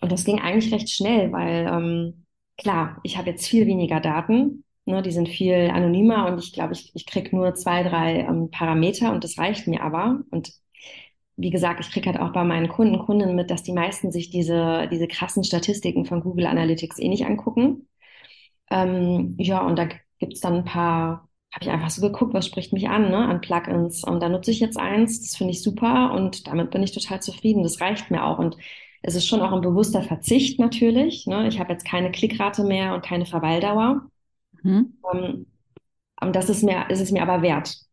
Und 0.00 0.12
das 0.12 0.24
ging 0.24 0.40
eigentlich 0.40 0.72
recht 0.72 0.90
schnell, 0.90 1.32
weil 1.32 1.66
ähm, 1.66 2.26
klar, 2.58 3.00
ich 3.02 3.16
habe 3.18 3.30
jetzt 3.30 3.48
viel 3.48 3.66
weniger 3.66 3.98
Daten, 4.00 4.64
ne, 4.84 5.02
die 5.02 5.10
sind 5.10 5.28
viel 5.28 5.70
anonymer 5.72 6.26
und 6.30 6.38
ich 6.38 6.52
glaube, 6.52 6.74
ich, 6.74 6.92
ich 6.94 7.06
kriege 7.06 7.34
nur 7.34 7.54
zwei, 7.54 7.82
drei 7.82 8.20
ähm, 8.20 8.50
Parameter 8.50 9.12
und 9.12 9.24
das 9.24 9.38
reicht 9.38 9.66
mir 9.66 9.82
aber. 9.82 10.20
Und 10.30 10.52
wie 11.36 11.50
gesagt, 11.50 11.80
ich 11.80 11.90
kriege 11.90 12.10
halt 12.10 12.20
auch 12.20 12.32
bei 12.32 12.44
meinen 12.44 12.68
Kunden, 12.68 12.98
Kundinnen 12.98 13.36
mit, 13.36 13.50
dass 13.50 13.62
die 13.62 13.72
meisten 13.72 14.10
sich 14.10 14.30
diese, 14.30 14.88
diese 14.90 15.06
krassen 15.06 15.44
Statistiken 15.44 16.06
von 16.06 16.22
Google 16.22 16.46
Analytics 16.46 16.98
eh 16.98 17.08
nicht 17.08 17.26
angucken. 17.26 17.88
Ähm, 18.70 19.36
ja, 19.38 19.60
und 19.64 19.78
da 19.78 19.88
gibt 20.18 20.34
es 20.34 20.40
dann 20.40 20.54
ein 20.56 20.64
paar, 20.64 21.28
habe 21.52 21.64
ich 21.64 21.70
einfach 21.70 21.90
so 21.90 22.00
geguckt, 22.00 22.34
was 22.34 22.46
spricht 22.46 22.72
mich 22.72 22.88
an, 22.88 23.10
ne, 23.10 23.28
an 23.28 23.40
Plugins. 23.40 24.02
Und 24.02 24.20
da 24.20 24.28
nutze 24.28 24.50
ich 24.50 24.60
jetzt 24.60 24.78
eins, 24.78 25.20
das 25.20 25.36
finde 25.36 25.52
ich 25.52 25.62
super 25.62 26.12
und 26.14 26.46
damit 26.46 26.70
bin 26.70 26.82
ich 26.82 26.92
total 26.92 27.20
zufrieden. 27.20 27.62
Das 27.62 27.80
reicht 27.80 28.10
mir 28.10 28.24
auch. 28.24 28.38
Und 28.38 28.56
es 29.02 29.14
ist 29.14 29.26
schon 29.26 29.42
auch 29.42 29.52
ein 29.52 29.60
bewusster 29.60 30.02
Verzicht 30.02 30.58
natürlich. 30.58 31.26
Ne? 31.26 31.48
Ich 31.48 31.60
habe 31.60 31.72
jetzt 31.72 31.84
keine 31.86 32.10
Klickrate 32.10 32.64
mehr 32.64 32.94
und 32.94 33.04
keine 33.04 33.26
Verweildauer. 33.26 34.10
Mhm. 34.62 34.94
Ähm, 35.12 35.46
und 36.20 36.34
das 36.34 36.48
ist 36.48 36.62
mir, 36.62 36.88
ist 36.88 37.00
es 37.00 37.12
mir 37.12 37.22
aber 37.22 37.42
wert. 37.42 37.85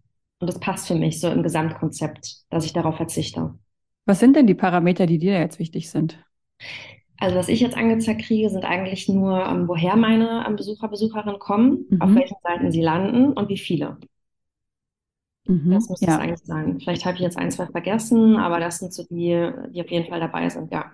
Und 0.43 0.47
das 0.47 0.59
passt 0.59 0.89
für 0.89 0.95
mich 0.95 1.21
so 1.21 1.29
im 1.29 1.41
Gesamtkonzept, 1.41 2.49
dass 2.49 2.65
ich 2.65 2.73
darauf 2.73 2.97
verzichte. 2.97 3.53
Was 4.05 4.19
sind 4.19 4.35
denn 4.35 4.45
die 4.45 4.53
Parameter, 4.53 5.05
die 5.05 5.17
dir 5.17 5.39
jetzt 5.39 5.57
wichtig 5.57 5.89
sind? 5.89 6.21
Also 7.17 7.37
was 7.37 7.47
ich 7.47 7.61
jetzt 7.61 7.77
angezeigt 7.77 8.23
kriege, 8.23 8.49
sind 8.49 8.65
eigentlich 8.65 9.07
nur, 9.07 9.41
ähm, 9.45 9.69
woher 9.69 9.95
meine 9.95 10.45
um, 10.45 10.57
Besucher, 10.57 10.89
Besucherinnen 10.89 11.39
kommen, 11.39 11.85
mhm. 11.89 12.01
auf 12.01 12.13
welchen 12.13 12.35
Seiten 12.43 12.73
sie 12.73 12.81
landen 12.81 13.31
und 13.31 13.47
wie 13.47 13.57
viele. 13.57 13.99
Mhm, 15.47 15.71
das 15.71 15.87
muss 15.87 16.01
ja. 16.01 16.15
es 16.15 16.19
eigentlich 16.19 16.43
sein. 16.43 16.81
Vielleicht 16.81 17.05
habe 17.05 17.15
ich 17.15 17.21
jetzt 17.21 17.37
ein, 17.37 17.49
zwei 17.49 17.67
vergessen, 17.67 18.35
aber 18.35 18.59
das 18.59 18.79
sind 18.79 18.93
so 18.93 19.03
die, 19.09 19.49
die 19.69 19.81
auf 19.81 19.89
jeden 19.89 20.09
Fall 20.09 20.19
dabei 20.19 20.49
sind, 20.49 20.73
ja. 20.73 20.91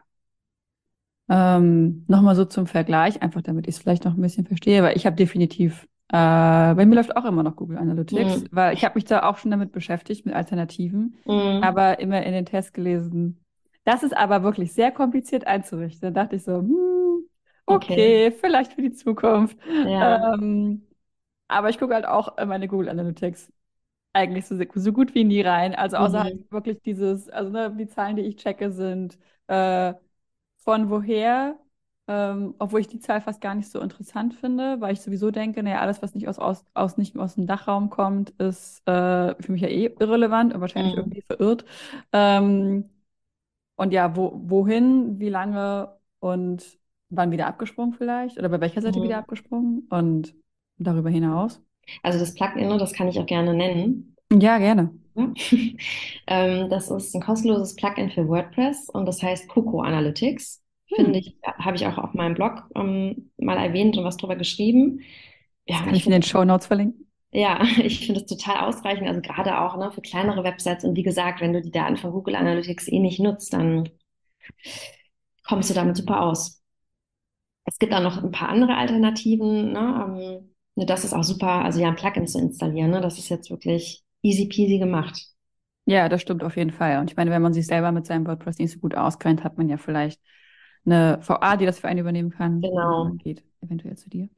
Ähm, 1.27 2.05
Nochmal 2.07 2.35
so 2.35 2.45
zum 2.45 2.67
Vergleich, 2.67 3.23
einfach 3.23 3.41
damit 3.41 3.67
ich 3.67 3.77
es 3.77 3.81
vielleicht 3.81 4.05
noch 4.05 4.13
ein 4.13 4.21
bisschen 4.21 4.45
verstehe, 4.45 4.83
weil 4.83 4.95
ich 4.95 5.07
habe 5.07 5.15
definitiv 5.15 5.87
äh, 6.11 6.73
bei 6.73 6.85
mir 6.85 6.95
läuft 6.95 7.15
auch 7.15 7.25
immer 7.25 7.43
noch 7.43 7.55
Google 7.55 7.77
Analytics, 7.77 8.41
mhm. 8.41 8.47
weil 8.51 8.73
ich 8.73 8.83
habe 8.83 8.95
mich 8.95 9.05
da 9.05 9.23
auch 9.29 9.37
schon 9.37 9.51
damit 9.51 9.71
beschäftigt, 9.71 10.25
mit 10.25 10.33
Alternativen, 10.33 11.15
mhm. 11.25 11.61
aber 11.61 11.99
immer 11.99 12.23
in 12.23 12.33
den 12.33 12.45
Tests 12.45 12.73
gelesen. 12.73 13.43
Das 13.83 14.01
ist 14.01 14.17
aber 14.17 14.41
wirklich 14.43 14.73
sehr 14.73 14.91
kompliziert 14.91 15.45
einzurichten. 15.45 16.01
Da 16.13 16.23
dachte 16.23 16.37
ich 16.37 16.43
so, 16.43 16.57
hm, 16.57 17.23
okay, 17.67 17.93
okay, 17.93 18.31
vielleicht 18.31 18.73
für 18.73 18.81
die 18.81 18.91
Zukunft. 18.91 19.57
Ja. 19.85 20.33
Ähm, 20.33 20.87
aber 21.47 21.69
ich 21.69 21.77
gucke 21.77 21.93
halt 21.93 22.05
auch 22.05 22.37
in 22.37 22.47
meine 22.47 22.67
Google 22.67 22.89
Analytics 22.89 23.51
eigentlich 24.13 24.47
so, 24.47 24.57
so 24.73 24.93
gut 24.93 25.13
wie 25.13 25.23
nie 25.23 25.41
rein. 25.41 25.75
Also 25.75 25.97
außer 25.97 26.19
mhm. 26.19 26.23
halt 26.23 26.51
wirklich 26.51 26.81
dieses, 26.81 27.29
also 27.29 27.51
ne, 27.51 27.75
die 27.77 27.87
Zahlen, 27.87 28.15
die 28.15 28.23
ich 28.23 28.37
checke, 28.37 28.71
sind 28.71 29.17
äh, 29.47 29.93
von 30.57 30.89
woher 30.89 31.57
ähm, 32.09 32.55
obwohl 32.57 32.81
ich 32.81 32.87
die 32.87 32.99
Zahl 32.99 33.21
fast 33.21 33.39
gar 33.39 33.53
nicht 33.53 33.69
so 33.69 33.79
interessant 33.79 34.33
finde, 34.33 34.81
weil 34.81 34.93
ich 34.93 35.01
sowieso 35.01 35.29
denke, 35.29 35.61
naja, 35.61 35.79
alles, 35.79 36.01
was 36.01 36.15
nicht 36.15 36.27
aus, 36.27 36.39
aus, 36.39 36.65
aus, 36.73 36.97
nicht 36.97 37.15
aus 37.15 37.35
dem 37.35 37.45
Dachraum 37.45 37.91
kommt, 37.91 38.31
ist 38.31 38.79
äh, 38.87 39.35
für 39.39 39.51
mich 39.51 39.61
ja 39.61 39.67
eh 39.67 39.93
irrelevant 39.99 40.51
und 40.55 40.59
wahrscheinlich 40.59 40.93
mhm. 40.93 40.99
irgendwie 41.01 41.21
verirrt. 41.21 41.65
Ähm, 42.11 42.89
und 43.75 43.93
ja, 43.93 44.15
wo, 44.15 44.41
wohin, 44.43 45.19
wie 45.19 45.29
lange 45.29 45.95
und 46.19 46.79
wann 47.09 47.29
wieder 47.31 47.45
abgesprungen 47.45 47.93
vielleicht? 47.93 48.39
Oder 48.39 48.49
bei 48.49 48.59
welcher 48.59 48.81
Seite 48.81 48.99
mhm. 48.99 49.03
wieder 49.03 49.19
abgesprungen? 49.19 49.87
Und 49.91 50.33
darüber 50.79 51.11
hinaus? 51.11 51.61
Also 52.01 52.17
das 52.17 52.33
Plugin, 52.33 52.75
das 52.79 52.93
kann 52.93 53.07
ich 53.07 53.19
auch 53.19 53.27
gerne 53.27 53.53
nennen. 53.53 54.15
Ja, 54.33 54.57
gerne. 54.57 54.91
ähm, 56.27 56.69
das 56.69 56.89
ist 56.89 57.13
ein 57.13 57.21
kostenloses 57.21 57.75
Plugin 57.75 58.09
für 58.09 58.27
WordPress 58.27 58.89
und 58.89 59.05
das 59.05 59.21
heißt 59.21 59.47
Coco 59.47 59.81
Analytics. 59.81 60.59
Finde 60.93 61.11
hm. 61.11 61.15
ich, 61.19 61.35
habe 61.43 61.75
ich 61.75 61.85
auch 61.85 61.97
auf 61.97 62.13
meinem 62.13 62.33
Blog 62.33 62.63
ähm, 62.75 63.31
mal 63.37 63.57
erwähnt 63.57 63.97
und 63.97 64.03
was 64.03 64.17
drüber 64.17 64.35
geschrieben. 64.35 65.01
Ja, 65.65 65.81
kann 65.83 65.93
ich 65.93 66.05
in 66.05 66.11
den 66.11 66.23
Show 66.23 66.43
Notes 66.43 66.67
verlinken? 66.67 67.09
Ja, 67.31 67.61
ich 67.77 68.05
finde 68.05 68.21
es 68.21 68.27
total 68.27 68.67
ausreichend, 68.67 69.07
also 69.07 69.21
gerade 69.21 69.59
auch 69.59 69.77
ne, 69.77 69.91
für 69.91 70.01
kleinere 70.01 70.43
Websites. 70.43 70.83
Und 70.83 70.95
wie 70.95 71.03
gesagt, 71.03 71.41
wenn 71.41 71.53
du 71.53 71.61
die 71.61 71.71
Daten 71.71 71.97
von 71.97 72.11
Google 72.11 72.35
Analytics 72.35 72.87
eh 72.87 72.99
nicht 72.99 73.19
nutzt, 73.19 73.53
dann 73.53 73.89
kommst 75.47 75.69
du 75.69 75.73
damit 75.73 75.95
super 75.95 76.21
aus. 76.21 76.61
Es 77.65 77.77
gibt 77.77 77.93
auch 77.93 78.01
noch 78.01 78.23
ein 78.23 78.31
paar 78.31 78.49
andere 78.49 78.75
Alternativen. 78.75 79.71
Ne? 79.73 79.79
Ähm, 79.79 80.49
ne, 80.75 80.85
das 80.87 81.03
ist 81.03 81.13
auch 81.13 81.23
super, 81.23 81.63
also 81.63 81.79
ja, 81.79 81.89
ein 81.89 81.95
Plugin 81.95 82.25
zu 82.25 82.39
installieren. 82.39 82.89
Ne? 82.89 83.01
Das 83.01 83.19
ist 83.19 83.29
jetzt 83.29 83.51
wirklich 83.51 84.03
easy 84.23 84.47
peasy 84.47 84.79
gemacht. 84.79 85.27
Ja, 85.85 86.09
das 86.09 86.21
stimmt 86.21 86.43
auf 86.43 86.57
jeden 86.57 86.71
Fall. 86.71 86.99
Und 86.99 87.11
ich 87.11 87.17
meine, 87.17 87.31
wenn 87.31 87.41
man 87.41 87.53
sich 87.53 87.67
selber 87.67 87.91
mit 87.91 88.05
seinem 88.05 88.25
WordPress 88.25 88.57
nicht 88.57 88.71
so 88.71 88.79
gut 88.79 88.95
auskennt, 88.95 89.43
hat 89.43 89.57
man 89.57 89.69
ja 89.69 89.77
vielleicht 89.77 90.19
eine 90.85 91.19
VA, 91.21 91.57
die 91.57 91.65
das 91.65 91.79
für 91.79 91.87
einen 91.87 91.99
übernehmen 91.99 92.31
kann. 92.31 92.71
Genau. 92.71 93.19
Geht 93.19 93.43
eventuell 93.61 93.97
zu 93.97 94.09
dir. 94.09 94.29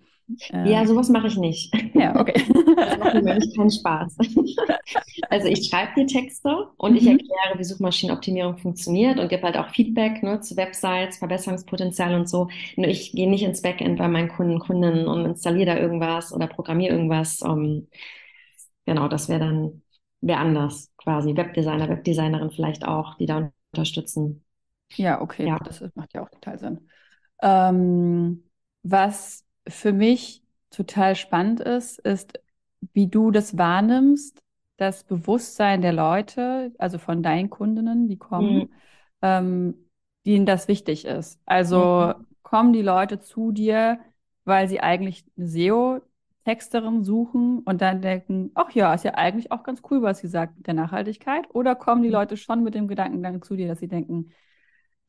Ja, 0.63 0.85
sowas 0.85 1.09
mache 1.09 1.27
ich 1.27 1.37
nicht. 1.37 1.73
Ja, 1.93 2.15
okay. 2.19 2.43
Das 2.83 2.97
macht 2.97 3.13
mir 3.13 3.21
nämlich 3.23 3.55
keinen 3.55 3.71
Spaß. 3.71 4.17
Also 5.29 5.47
ich 5.47 5.67
schreibe 5.69 5.91
die 5.97 6.05
Texte 6.05 6.67
und 6.77 6.95
ich 6.95 7.05
Mhm. 7.05 7.07
erkläre, 7.07 7.57
wie 7.57 7.63
Suchmaschinenoptimierung 7.63 8.57
funktioniert 8.57 9.19
und 9.19 9.29
gebe 9.29 9.43
halt 9.43 9.57
auch 9.57 9.69
Feedback 9.69 10.23
ne, 10.23 10.41
zu 10.41 10.57
Websites, 10.57 11.17
Verbesserungspotenzial 11.17 12.15
und 12.15 12.29
so. 12.29 12.49
Nur 12.75 12.87
ich 12.87 13.11
gehe 13.13 13.29
nicht 13.29 13.43
ins 13.43 13.61
Backend 13.61 13.97
bei 13.99 14.07
meinen 14.07 14.29
Kunden, 14.29 14.59
Kundinnen 14.59 15.07
und 15.07 15.25
installiere 15.25 15.67
da 15.75 15.77
irgendwas 15.79 16.33
oder 16.33 16.47
programmiere 16.47 16.93
irgendwas. 16.95 17.41
Ähm, 17.43 17.87
genau, 18.85 19.07
das 19.07 19.29
wäre 19.29 19.39
dann 19.41 19.81
wer 20.21 20.39
anders 20.39 20.91
quasi. 20.97 21.35
Webdesigner, 21.35 21.89
Webdesignerin 21.89 22.51
vielleicht 22.51 22.85
auch, 22.85 23.15
die 23.17 23.25
da 23.25 23.51
unterstützen. 23.73 24.43
Ja, 24.95 25.21
okay, 25.21 25.49
Ja. 25.49 25.59
das 25.63 25.83
macht 25.95 26.13
ja 26.13 26.21
auch 26.23 26.29
total 26.29 26.59
Sinn. 26.59 26.89
Ähm, 27.41 28.43
was 28.83 29.45
für 29.67 29.93
mich 29.93 30.43
total 30.71 31.15
spannend 31.15 31.61
ist, 31.61 31.99
ist, 31.99 32.39
wie 32.93 33.07
du 33.07 33.31
das 33.31 33.57
wahrnimmst, 33.57 34.41
das 34.77 35.03
Bewusstsein 35.03 35.81
der 35.81 35.93
Leute, 35.93 36.73
also 36.79 36.97
von 36.99 37.23
deinen 37.23 37.49
Kundinnen, 37.49 38.09
die 38.09 38.17
kommen, 38.17 38.67
Mhm. 38.67 38.81
ähm, 39.21 39.75
denen 40.25 40.45
das 40.45 40.67
wichtig 40.67 41.05
ist. 41.05 41.39
Also 41.45 42.13
kommen 42.43 42.73
die 42.73 42.81
Leute 42.81 43.19
zu 43.19 43.51
dir, 43.51 43.99
weil 44.45 44.67
sie 44.69 44.79
eigentlich 44.81 45.25
eine 45.37 45.45
SEO-Texterin 45.47 47.03
suchen 47.03 47.59
und 47.59 47.81
dann 47.81 48.01
denken, 48.01 48.51
ach 48.55 48.71
ja, 48.71 48.93
ist 48.93 49.03
ja 49.05 49.13
eigentlich 49.15 49.51
auch 49.51 49.63
ganz 49.63 49.81
cool, 49.91 50.01
was 50.01 50.19
sie 50.19 50.27
sagt 50.27 50.57
mit 50.57 50.67
der 50.67 50.73
Nachhaltigkeit. 50.73 51.45
Oder 51.53 51.75
kommen 51.75 52.03
die 52.03 52.09
Mhm. 52.09 52.11
Leute 52.11 52.37
schon 52.37 52.63
mit 52.63 52.75
dem 52.75 52.87
Gedankengang 52.87 53.41
zu 53.43 53.55
dir, 53.55 53.67
dass 53.67 53.79
sie 53.79 53.87
denken, 53.87 54.31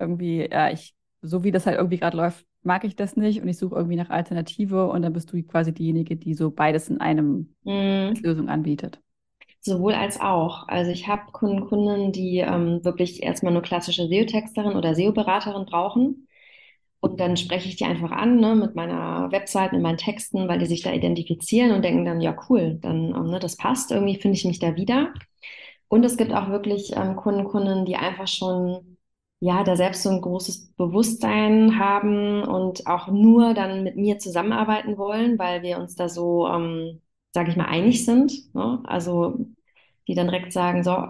irgendwie, 0.03 0.49
ja, 0.51 0.71
ich, 0.71 0.95
so 1.23 1.45
wie 1.45 1.53
das 1.53 1.67
halt 1.67 1.79
irgendwie 1.79 1.99
gerade 1.99 2.17
läuft, 2.19 2.47
mag 2.63 2.85
ich 2.85 2.97
das 2.97 3.17
nicht 3.17 3.43
und 3.43 3.49
ich 3.49 3.59
suche 3.59 3.77
irgendwie 3.77 3.97
nach 3.97 4.11
Alternative 4.11 4.89
und 4.91 5.03
dann 5.03 5.13
bist 5.15 5.33
du 5.33 5.43
quasi 5.45 5.73
diejenige, 5.75 6.17
die 6.17 6.35
so 6.35 6.51
beides 6.53 6.89
in 6.91 7.01
einem 7.01 7.55
Mhm. 7.65 8.23
Lösung 8.23 8.49
anbietet. 8.51 9.01
Sowohl 9.61 9.95
als 9.95 10.21
auch. 10.21 10.67
Also 10.69 10.91
ich 10.91 11.07
habe 11.09 11.31
Kunden, 11.33 11.67
Kunden, 11.69 12.13
die 12.13 12.39
ähm, 12.39 12.85
wirklich 12.85 13.23
erstmal 13.23 13.53
nur 13.53 13.63
klassische 13.63 14.03
SEO-Texterin 14.09 14.75
oder 14.77 14.95
SEO-Beraterin 14.95 15.67
brauchen. 15.67 16.27
Und 17.01 17.21
dann 17.21 17.37
spreche 17.37 17.69
ich 17.69 17.77
die 17.77 17.85
einfach 17.85 18.13
an, 18.13 18.37
ne, 18.39 18.55
mit 18.57 18.75
meiner 18.77 19.31
Website, 19.33 19.73
mit 19.73 19.83
meinen 19.83 19.99
Texten, 19.99 20.49
weil 20.49 20.59
die 20.59 20.67
sich 20.67 20.83
da 20.83 20.93
identifizieren 20.93 21.73
und 21.73 21.85
denken 21.85 22.05
dann, 22.05 22.21
ja, 22.21 22.37
cool, 22.51 22.79
dann, 22.83 23.15
ähm, 23.15 23.31
ne, 23.31 23.39
das 23.41 23.57
passt, 23.57 23.91
irgendwie 23.93 24.17
finde 24.21 24.37
ich 24.39 24.45
mich 24.45 24.59
da 24.61 24.77
wieder. 24.77 25.13
Und 25.89 26.05
es 26.05 26.17
gibt 26.17 26.33
auch 26.35 26.49
wirklich 26.51 26.93
ähm, 26.97 27.17
Kunden, 27.17 27.45
Kunden, 27.45 27.85
die 27.87 27.97
einfach 27.97 28.29
schon, 28.29 28.99
ja, 29.43 29.65
da 29.65 29.77
selbst 29.77 30.03
so 30.05 30.11
ein 30.11 30.21
großes 30.21 30.73
Bewusstsein 30.77 31.79
haben 31.79 32.43
und 32.45 32.87
auch 32.87 33.09
nur 33.09 33.55
dann 33.55 33.83
mit 33.85 33.97
mir 33.97 34.19
zusammenarbeiten 34.19 34.97
wollen, 34.99 35.39
weil 35.39 35.63
wir 35.63 35.79
uns 35.79 35.97
da 35.97 36.09
so, 36.09 36.47
ähm, 36.49 37.01
sage 37.33 37.51
ich 37.51 37.57
mal, 37.57 37.67
einig 37.67 38.05
sind. 38.05 38.55
Ne? 38.55 38.81
Also 38.85 39.39
die 40.09 40.15
dann 40.15 40.29
direkt 40.29 40.53
sagen, 40.53 40.85
so, 40.85 41.09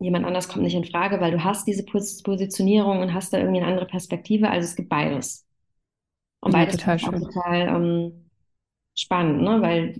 jemand 0.00 0.24
anders 0.26 0.48
kommt 0.48 0.64
nicht 0.64 0.74
in 0.76 0.84
Frage, 0.84 1.20
weil 1.20 1.32
du 1.32 1.42
hast 1.44 1.66
diese 1.66 1.84
Pos 1.84 2.22
Positionierung 2.22 3.00
und 3.02 3.14
hast 3.14 3.32
da 3.32 3.38
irgendwie 3.38 3.58
eine 3.60 3.68
andere 3.68 3.86
Perspektive. 3.86 4.50
Also 4.50 4.66
es 4.68 4.76
gibt 4.76 4.88
beides. 4.88 5.46
Und 6.40 6.52
Ja, 6.52 6.64
beides 6.68 6.76
total 6.76 6.98
ist 6.98 7.04
auch 7.04 7.14
schön. 7.14 7.28
total 7.32 7.68
ähm, 7.68 8.30
spannend, 8.96 9.42
ne? 9.42 9.62
Weil 9.62 9.94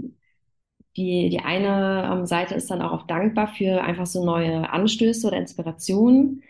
die, 0.96 1.28
die 1.30 1.40
eine 1.40 2.10
ähm, 2.12 2.26
Seite 2.26 2.54
ist 2.54 2.70
dann 2.70 2.82
auch 2.82 2.92
oft 2.92 3.10
dankbar 3.10 3.48
für 3.48 3.82
einfach 3.82 4.06
so 4.06 4.24
neue 4.24 4.70
Anstöße 4.70 5.26
oder 5.26 5.38
Inspirationen. 5.38 6.42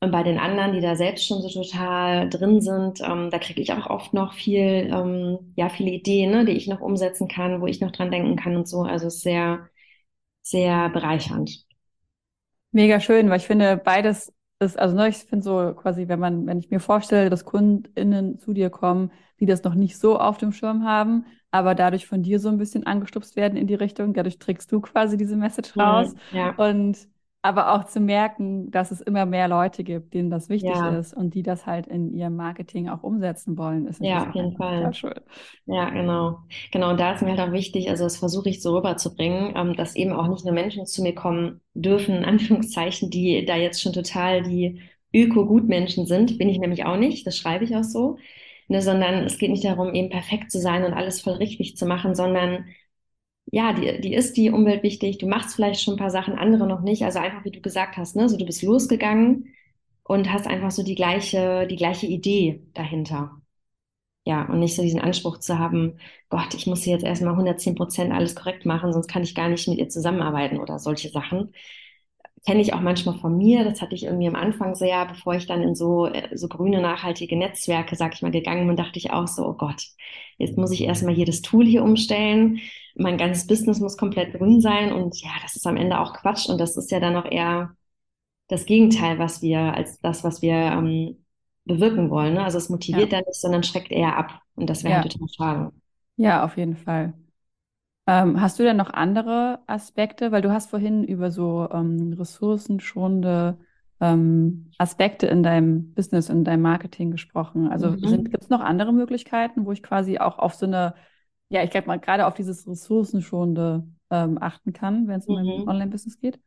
Und 0.00 0.12
bei 0.12 0.22
den 0.22 0.38
anderen, 0.38 0.72
die 0.74 0.80
da 0.80 0.94
selbst 0.94 1.26
schon 1.26 1.42
so 1.42 1.48
total 1.48 2.28
drin 2.30 2.60
sind, 2.60 3.00
ähm, 3.00 3.30
da 3.30 3.38
kriege 3.40 3.60
ich 3.60 3.72
auch 3.72 3.86
oft 3.90 4.14
noch 4.14 4.32
viel, 4.32 4.88
ähm, 4.92 5.52
ja, 5.56 5.68
viele 5.70 5.90
Ideen, 5.90 6.30
ne, 6.30 6.44
die 6.44 6.52
ich 6.52 6.68
noch 6.68 6.80
umsetzen 6.80 7.26
kann, 7.28 7.60
wo 7.60 7.66
ich 7.66 7.80
noch 7.80 7.90
dran 7.90 8.10
denken 8.12 8.36
kann 8.36 8.56
und 8.56 8.68
so. 8.68 8.82
Also 8.82 9.08
es 9.08 9.16
ist 9.16 9.22
sehr, 9.22 9.68
sehr 10.42 10.90
bereichernd. 10.90 11.66
Mega 12.72 13.00
schön, 13.00 13.30
weil 13.30 13.38
ich 13.38 13.46
finde, 13.46 13.76
beides 13.78 14.32
ist, 14.60 14.78
also 14.78 14.94
ne, 14.96 15.08
ich 15.08 15.16
finde 15.18 15.42
so 15.44 15.74
quasi, 15.74 16.08
wenn 16.08 16.18
man, 16.20 16.46
wenn 16.46 16.58
ich 16.58 16.70
mir 16.70 16.80
vorstelle, 16.80 17.30
dass 17.30 17.44
KundInnen 17.44 18.38
zu 18.38 18.52
dir 18.52 18.70
kommen, 18.70 19.10
die 19.40 19.46
das 19.46 19.62
noch 19.64 19.74
nicht 19.74 19.98
so 19.98 20.18
auf 20.18 20.36
dem 20.38 20.52
Schirm 20.52 20.84
haben, 20.84 21.24
aber 21.50 21.74
dadurch 21.74 22.06
von 22.06 22.22
dir 22.22 22.40
so 22.40 22.48
ein 22.48 22.58
bisschen 22.58 22.84
angestupst 22.86 23.36
werden 23.36 23.56
in 23.56 23.66
die 23.66 23.74
Richtung, 23.74 24.12
dadurch 24.12 24.38
trägst 24.38 24.70
du 24.72 24.80
quasi 24.80 25.16
diese 25.16 25.36
Message 25.36 25.78
raus. 25.78 26.14
Ja, 26.30 26.56
Und 26.56 26.98
aber 27.40 27.72
auch 27.72 27.84
zu 27.84 28.00
merken, 28.00 28.70
dass 28.70 28.90
es 28.90 29.00
immer 29.00 29.24
mehr 29.24 29.48
Leute 29.48 29.84
gibt, 29.84 30.12
denen 30.12 30.30
das 30.30 30.48
wichtig 30.48 30.70
ja, 30.70 30.98
ist 30.98 31.14
und 31.14 31.34
die 31.34 31.42
das 31.42 31.66
halt 31.66 31.86
in 31.86 32.12
ihrem 32.12 32.34
Marketing 32.34 32.88
auch 32.88 33.02
umsetzen 33.02 33.56
wollen, 33.56 33.86
ist 33.86 34.00
ja, 34.00 34.28
auf 34.28 34.34
jeden 34.34 34.56
Fall. 34.56 34.92
schön. 34.92 35.14
Ja, 35.66 35.90
genau. 35.90 36.40
Genau, 36.72 36.90
und 36.90 36.98
da 36.98 37.12
ist 37.12 37.22
mir 37.22 37.30
halt 37.30 37.40
auch 37.40 37.52
wichtig, 37.52 37.90
also 37.90 38.04
das 38.04 38.16
versuche 38.16 38.48
ich 38.48 38.60
so 38.60 38.76
rüberzubringen, 38.76 39.54
ähm, 39.56 39.76
dass 39.76 39.94
eben 39.94 40.12
auch 40.12 40.26
nicht 40.26 40.44
nur 40.44 40.54
Menschen 40.54 40.84
zu 40.86 41.02
mir 41.02 41.14
kommen 41.14 41.60
dürfen, 41.74 42.16
in 42.16 42.24
Anführungszeichen, 42.24 43.10
die 43.10 43.44
da 43.44 43.56
jetzt 43.56 43.80
schon 43.80 43.92
total 43.92 44.42
die 44.42 44.82
Öko-Gutmenschen 45.14 46.06
sind, 46.06 46.38
bin 46.38 46.48
ich 46.48 46.58
nämlich 46.58 46.84
auch 46.84 46.96
nicht, 46.96 47.26
das 47.26 47.36
schreibe 47.36 47.64
ich 47.64 47.76
auch 47.76 47.84
so, 47.84 48.18
ne, 48.66 48.82
sondern 48.82 49.24
es 49.24 49.38
geht 49.38 49.50
nicht 49.50 49.64
darum, 49.64 49.94
eben 49.94 50.10
perfekt 50.10 50.50
zu 50.50 50.58
sein 50.60 50.84
und 50.84 50.92
alles 50.92 51.20
voll 51.20 51.34
richtig 51.34 51.76
zu 51.76 51.86
machen, 51.86 52.14
sondern 52.14 52.66
ja, 53.50 53.72
die, 53.72 54.00
die 54.00 54.14
ist 54.14 54.36
die 54.36 54.50
Umwelt 54.50 54.82
wichtig, 54.82 55.18
du 55.18 55.26
machst 55.26 55.54
vielleicht 55.54 55.80
schon 55.82 55.94
ein 55.94 55.98
paar 55.98 56.10
Sachen, 56.10 56.34
andere 56.38 56.66
noch 56.66 56.80
nicht, 56.82 57.02
also 57.04 57.18
einfach 57.18 57.44
wie 57.44 57.50
du 57.50 57.60
gesagt 57.60 57.96
hast, 57.96 58.16
ne, 58.16 58.28
so 58.28 58.36
du 58.36 58.44
bist 58.46 58.62
losgegangen 58.62 59.54
und 60.04 60.32
hast 60.32 60.46
einfach 60.46 60.70
so 60.70 60.82
die 60.82 60.94
gleiche, 60.94 61.66
die 61.68 61.76
gleiche 61.76 62.06
Idee 62.06 62.62
dahinter. 62.74 63.40
Ja, 64.24 64.44
und 64.46 64.60
nicht 64.60 64.76
so 64.76 64.82
diesen 64.82 65.00
Anspruch 65.00 65.38
zu 65.38 65.58
haben, 65.58 65.98
Gott, 66.28 66.54
ich 66.54 66.66
muss 66.66 66.82
hier 66.84 66.94
jetzt 66.94 67.04
erstmal 67.04 67.36
110 67.36 67.74
Prozent 67.76 68.12
alles 68.12 68.36
korrekt 68.36 68.66
machen, 68.66 68.92
sonst 68.92 69.08
kann 69.08 69.22
ich 69.22 69.34
gar 69.34 69.48
nicht 69.48 69.66
mit 69.68 69.78
ihr 69.78 69.88
zusammenarbeiten 69.88 70.58
oder 70.60 70.78
solche 70.78 71.08
Sachen. 71.10 71.52
Kenne 72.46 72.60
ich 72.62 72.72
auch 72.72 72.80
manchmal 72.80 73.18
von 73.18 73.36
mir, 73.36 73.64
das 73.64 73.82
hatte 73.82 73.94
ich 73.94 74.04
irgendwie 74.04 74.28
am 74.28 74.36
Anfang 74.36 74.74
sehr, 74.74 75.04
bevor 75.06 75.34
ich 75.34 75.46
dann 75.46 75.62
in 75.62 75.74
so, 75.74 76.06
äh, 76.06 76.36
so 76.36 76.48
grüne, 76.48 76.80
nachhaltige 76.80 77.36
Netzwerke, 77.36 77.96
sag 77.96 78.14
ich 78.14 78.22
mal, 78.22 78.30
gegangen 78.30 78.66
bin, 78.66 78.76
dachte 78.76 78.98
ich 78.98 79.10
auch 79.12 79.26
so, 79.28 79.44
oh 79.46 79.54
Gott, 79.54 79.82
jetzt 80.38 80.56
muss 80.56 80.70
ich 80.72 80.82
erstmal 80.84 81.14
hier 81.14 81.26
das 81.26 81.42
Tool 81.42 81.66
hier 81.66 81.82
umstellen, 81.82 82.60
mein 82.94 83.18
ganzes 83.18 83.46
Business 83.46 83.80
muss 83.80 83.96
komplett 83.96 84.32
grün 84.34 84.60
sein 84.60 84.92
und 84.92 85.20
ja, 85.22 85.30
das 85.42 85.56
ist 85.56 85.66
am 85.66 85.76
Ende 85.76 85.98
auch 86.00 86.14
Quatsch 86.14 86.48
und 86.48 86.58
das 86.58 86.76
ist 86.76 86.90
ja 86.90 87.00
dann 87.00 87.16
auch 87.16 87.30
eher 87.30 87.74
das 88.48 88.66
Gegenteil, 88.66 89.18
was 89.18 89.42
wir, 89.42 89.60
als 89.74 90.00
das, 90.00 90.24
was 90.24 90.42
wir 90.42 90.54
ähm, 90.54 91.24
bewirken 91.64 92.10
wollen. 92.10 92.34
Ne? 92.34 92.44
Also 92.44 92.58
es 92.58 92.68
motiviert 92.70 93.12
Ja, 93.12 93.12
dann 93.12 93.24
nicht, 93.26 93.40
sondern 93.40 93.62
schreckt 93.62 93.92
eher 93.92 94.16
ab. 94.16 94.40
Und 94.56 94.70
das 94.70 94.84
wäre 94.84 94.94
ja, 94.94 95.02
halt 95.02 95.12
total 95.12 95.28
schade. 95.28 95.72
ja, 96.16 96.44
auf 96.44 96.56
jeden 96.56 96.76
Fall. 96.76 97.14
Ähm, 98.08 98.40
hast 98.42 98.58
du 98.58 98.64
denn 98.64 98.78
noch 98.78 98.90
andere 98.92 99.60
Aspekte? 99.68 100.32
Weil 100.32 100.42
du 100.42 100.52
hast 100.52 100.70
vorhin 100.70 101.04
über 101.04 101.30
so 101.32 101.68
ähm, 101.72 102.14
ressourcenschonende 102.18 103.58
ähm, 104.00 104.72
Aspekte 104.78 105.28
in 105.28 105.44
deinem 105.44 105.94
Business, 105.94 106.30
in 106.30 106.44
deinem 106.44 106.62
Marketing 106.62 107.12
gesprochen. 107.12 107.68
Also 107.68 107.96
Mhm. 108.02 108.24
gibt 108.24 108.42
es 108.42 108.50
noch 108.50 108.60
andere 108.62 108.92
Möglichkeiten, 108.94 109.66
wo 109.66 109.72
ich 109.72 109.82
quasi 109.84 110.18
auch 110.18 110.38
auf 110.40 110.54
so 110.54 110.66
eine, 110.66 110.94
ja, 111.50 111.64
ich 111.64 111.70
glaube 111.70 111.88
mal 111.88 112.00
gerade 112.00 112.26
auf 112.26 112.34
dieses 112.34 112.66
ressourcenschonende 112.68 113.84
ähm, 114.10 114.38
achten 114.42 114.72
kann, 114.74 115.08
wenn 115.08 115.20
es 115.20 115.28
um 115.28 115.34
mein 115.34 115.46
Mhm. 115.46 115.66
Online-Business 115.66 116.18
geht? 116.20 116.40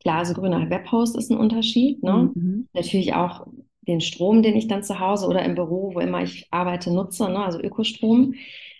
Klar, 0.00 0.18
also 0.18 0.34
grüner 0.34 0.68
Webhost 0.70 1.16
ist 1.16 1.30
ein 1.30 1.38
Unterschied, 1.38 2.02
ne? 2.02 2.34
Mhm. 2.34 2.66
Natürlich 2.74 3.14
auch 3.14 3.46
den 3.82 4.00
Strom, 4.00 4.42
den 4.42 4.56
ich 4.56 4.68
dann 4.68 4.82
zu 4.82 4.98
Hause 5.00 5.26
oder 5.26 5.44
im 5.44 5.54
Büro, 5.54 5.94
wo 5.94 6.00
immer 6.00 6.22
ich 6.22 6.46
arbeite, 6.50 6.92
nutze, 6.92 7.28
ne? 7.28 7.44
Also 7.44 7.60
Ökostrom. 7.60 8.34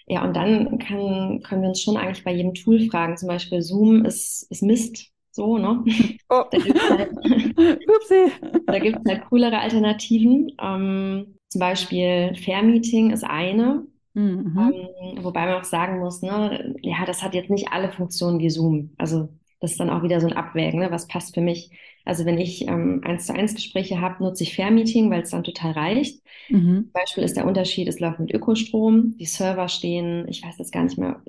Ja, 0.06 0.24
und 0.24 0.34
dann 0.34 0.78
kann, 0.78 1.42
können 1.42 1.62
wir 1.62 1.68
uns 1.68 1.82
schon 1.82 1.96
eigentlich 1.96 2.24
bei 2.24 2.32
jedem 2.32 2.54
Tool 2.54 2.88
fragen. 2.88 3.16
Zum 3.16 3.28
Beispiel 3.28 3.62
Zoom 3.62 4.04
ist, 4.04 4.46
ist 4.50 4.62
Mist, 4.62 5.12
so, 5.30 5.58
ne? 5.58 5.84
Oh. 6.28 6.44
Da 6.50 6.58
gibt's 6.58 6.90
halt, 6.90 7.10
Upsi. 7.88 8.32
da 8.66 8.78
gibt's 8.78 9.08
halt 9.08 9.24
coolere 9.28 9.58
Alternativen. 9.58 10.52
Ähm, 10.60 11.38
zum 11.48 11.58
Beispiel 11.58 12.34
Fair-Meeting 12.34 13.10
ist 13.10 13.24
eine. 13.24 13.86
Mhm. 14.14 14.72
Ähm, 15.16 15.24
wobei 15.24 15.46
man 15.46 15.54
auch 15.54 15.64
sagen 15.64 15.98
muss, 16.00 16.22
ne, 16.22 16.74
ja, 16.82 17.04
das 17.06 17.22
hat 17.22 17.34
jetzt 17.34 17.50
nicht 17.50 17.68
alle 17.72 17.90
Funktionen 17.90 18.38
wie 18.40 18.50
Zoom. 18.50 18.92
Also 18.98 19.28
das 19.60 19.72
ist 19.72 19.80
dann 19.80 19.90
auch 19.90 20.02
wieder 20.02 20.20
so 20.20 20.26
ein 20.26 20.32
Abwägen, 20.34 20.80
ne, 20.80 20.90
was 20.90 21.08
passt 21.08 21.34
für 21.34 21.40
mich. 21.40 21.70
Also 22.04 22.24
wenn 22.24 22.38
ich 22.38 22.66
ähm, 22.66 23.00
eins 23.04 23.26
zu 23.26 23.34
eins 23.34 23.54
Gespräche 23.54 24.00
habe, 24.00 24.22
nutze 24.22 24.42
ich 24.42 24.56
Fair-Meeting, 24.56 25.10
weil 25.10 25.22
es 25.22 25.30
dann 25.30 25.44
total 25.44 25.72
reicht. 25.72 26.22
Mhm. 26.48 26.84
Zum 26.84 26.92
Beispiel 26.92 27.24
ist 27.24 27.36
der 27.36 27.46
Unterschied, 27.46 27.88
es 27.88 28.00
läuft 28.00 28.20
mit 28.20 28.32
Ökostrom, 28.32 29.16
die 29.18 29.26
Server 29.26 29.68
stehen, 29.68 30.26
ich 30.28 30.42
weiß 30.44 30.58
jetzt 30.58 30.72
gar 30.72 30.84
nicht 30.84 30.98
mehr, 30.98 31.22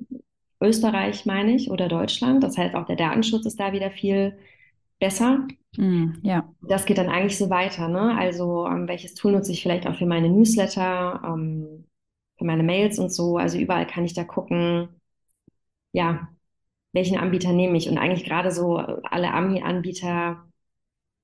Österreich 0.62 1.25
meine 1.25 1.56
ich 1.56 1.70
oder 1.70 1.88
Deutschland. 1.88 2.44
Das 2.44 2.58
heißt, 2.58 2.74
auch 2.75 2.86
der 2.86 2.96
Datenschutz 2.96 3.46
ist 3.46 3.60
da 3.60 3.74
wieder 3.74 3.92
viel 3.92 4.38
besser. 5.00 5.46
Mhm. 5.77 6.20
Ja. 6.24 6.50
Das 6.62 6.86
geht 6.86 6.98
dann 6.98 7.10
eigentlich 7.10 7.38
so 7.38 7.50
weiter, 7.50 7.89
ne? 7.89 8.18
Also 8.18 8.65
ähm, 8.68 8.88
welches 8.88 9.13
Tool 9.13 9.34
nutze 9.34 9.51
ich 9.51 9.62
vielleicht 9.62 9.86
auch 9.86 9.96
für 9.96 10.06
meine 10.06 10.30
Newsletter, 10.30 11.22
ähm, 11.25 11.86
für 12.38 12.46
meine 12.46 12.63
Mails 12.63 13.00
und 13.00 13.12
so. 13.12 13.38
Also 13.38 13.58
überall 13.58 13.86
kann 13.86 14.06
ich 14.06 14.13
da 14.13 14.24
gucken, 14.24 14.88
ja, 15.92 16.30
welchen 16.94 17.18
Anbieter 17.18 17.51
nehme 17.51 17.77
ich? 17.77 17.89
Und 17.89 17.98
eigentlich 17.98 18.24
gerade 18.24 18.51
so 18.51 18.77
alle 18.77 19.32
Anbieter 19.34 20.46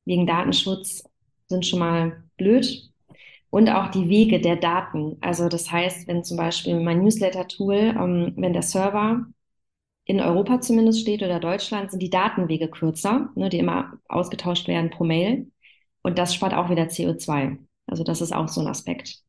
wegen 0.06 0.28
Datenschutz 0.28 1.04
sind 1.48 1.66
schon 1.66 1.80
mal 1.80 2.24
blöd. 2.38 2.90
Und 3.52 3.70
auch 3.70 3.90
die 3.90 4.10
Wege 4.10 4.40
der 4.40 4.58
Daten. 4.58 5.18
Also 5.22 5.50
das 5.50 5.72
heißt, 5.72 6.08
wenn 6.08 6.24
zum 6.24 6.38
Beispiel 6.38 6.80
mein 6.80 7.02
Newsletter-Tool, 7.02 7.76
ähm, 7.76 8.34
wenn 8.38 8.54
der 8.54 8.62
Server 8.62 9.26
in 10.06 10.20
Europa 10.20 10.62
zumindest 10.62 11.02
steht 11.02 11.24
oder 11.24 11.40
Deutschland, 11.40 11.90
sind 11.92 12.02
die 12.02 12.12
Datenwege 12.12 12.68
kürzer, 12.68 13.30
ne, 13.36 13.50
die 13.50 13.60
immer 13.60 13.94
ausgetauscht 14.08 14.68
werden 14.68 14.92
pro 14.92 15.04
Mail. 15.04 15.52
Und 16.04 16.20
das 16.20 16.36
spart 16.36 16.54
auch 16.54 16.70
wieder 16.70 16.90
CO2. 16.90 17.58
Also 17.88 18.04
das 18.04 18.22
ist 18.22 18.34
auch 18.34 18.48
so 18.48 18.62
ein 18.62 18.68
Aspekt. 18.68 19.20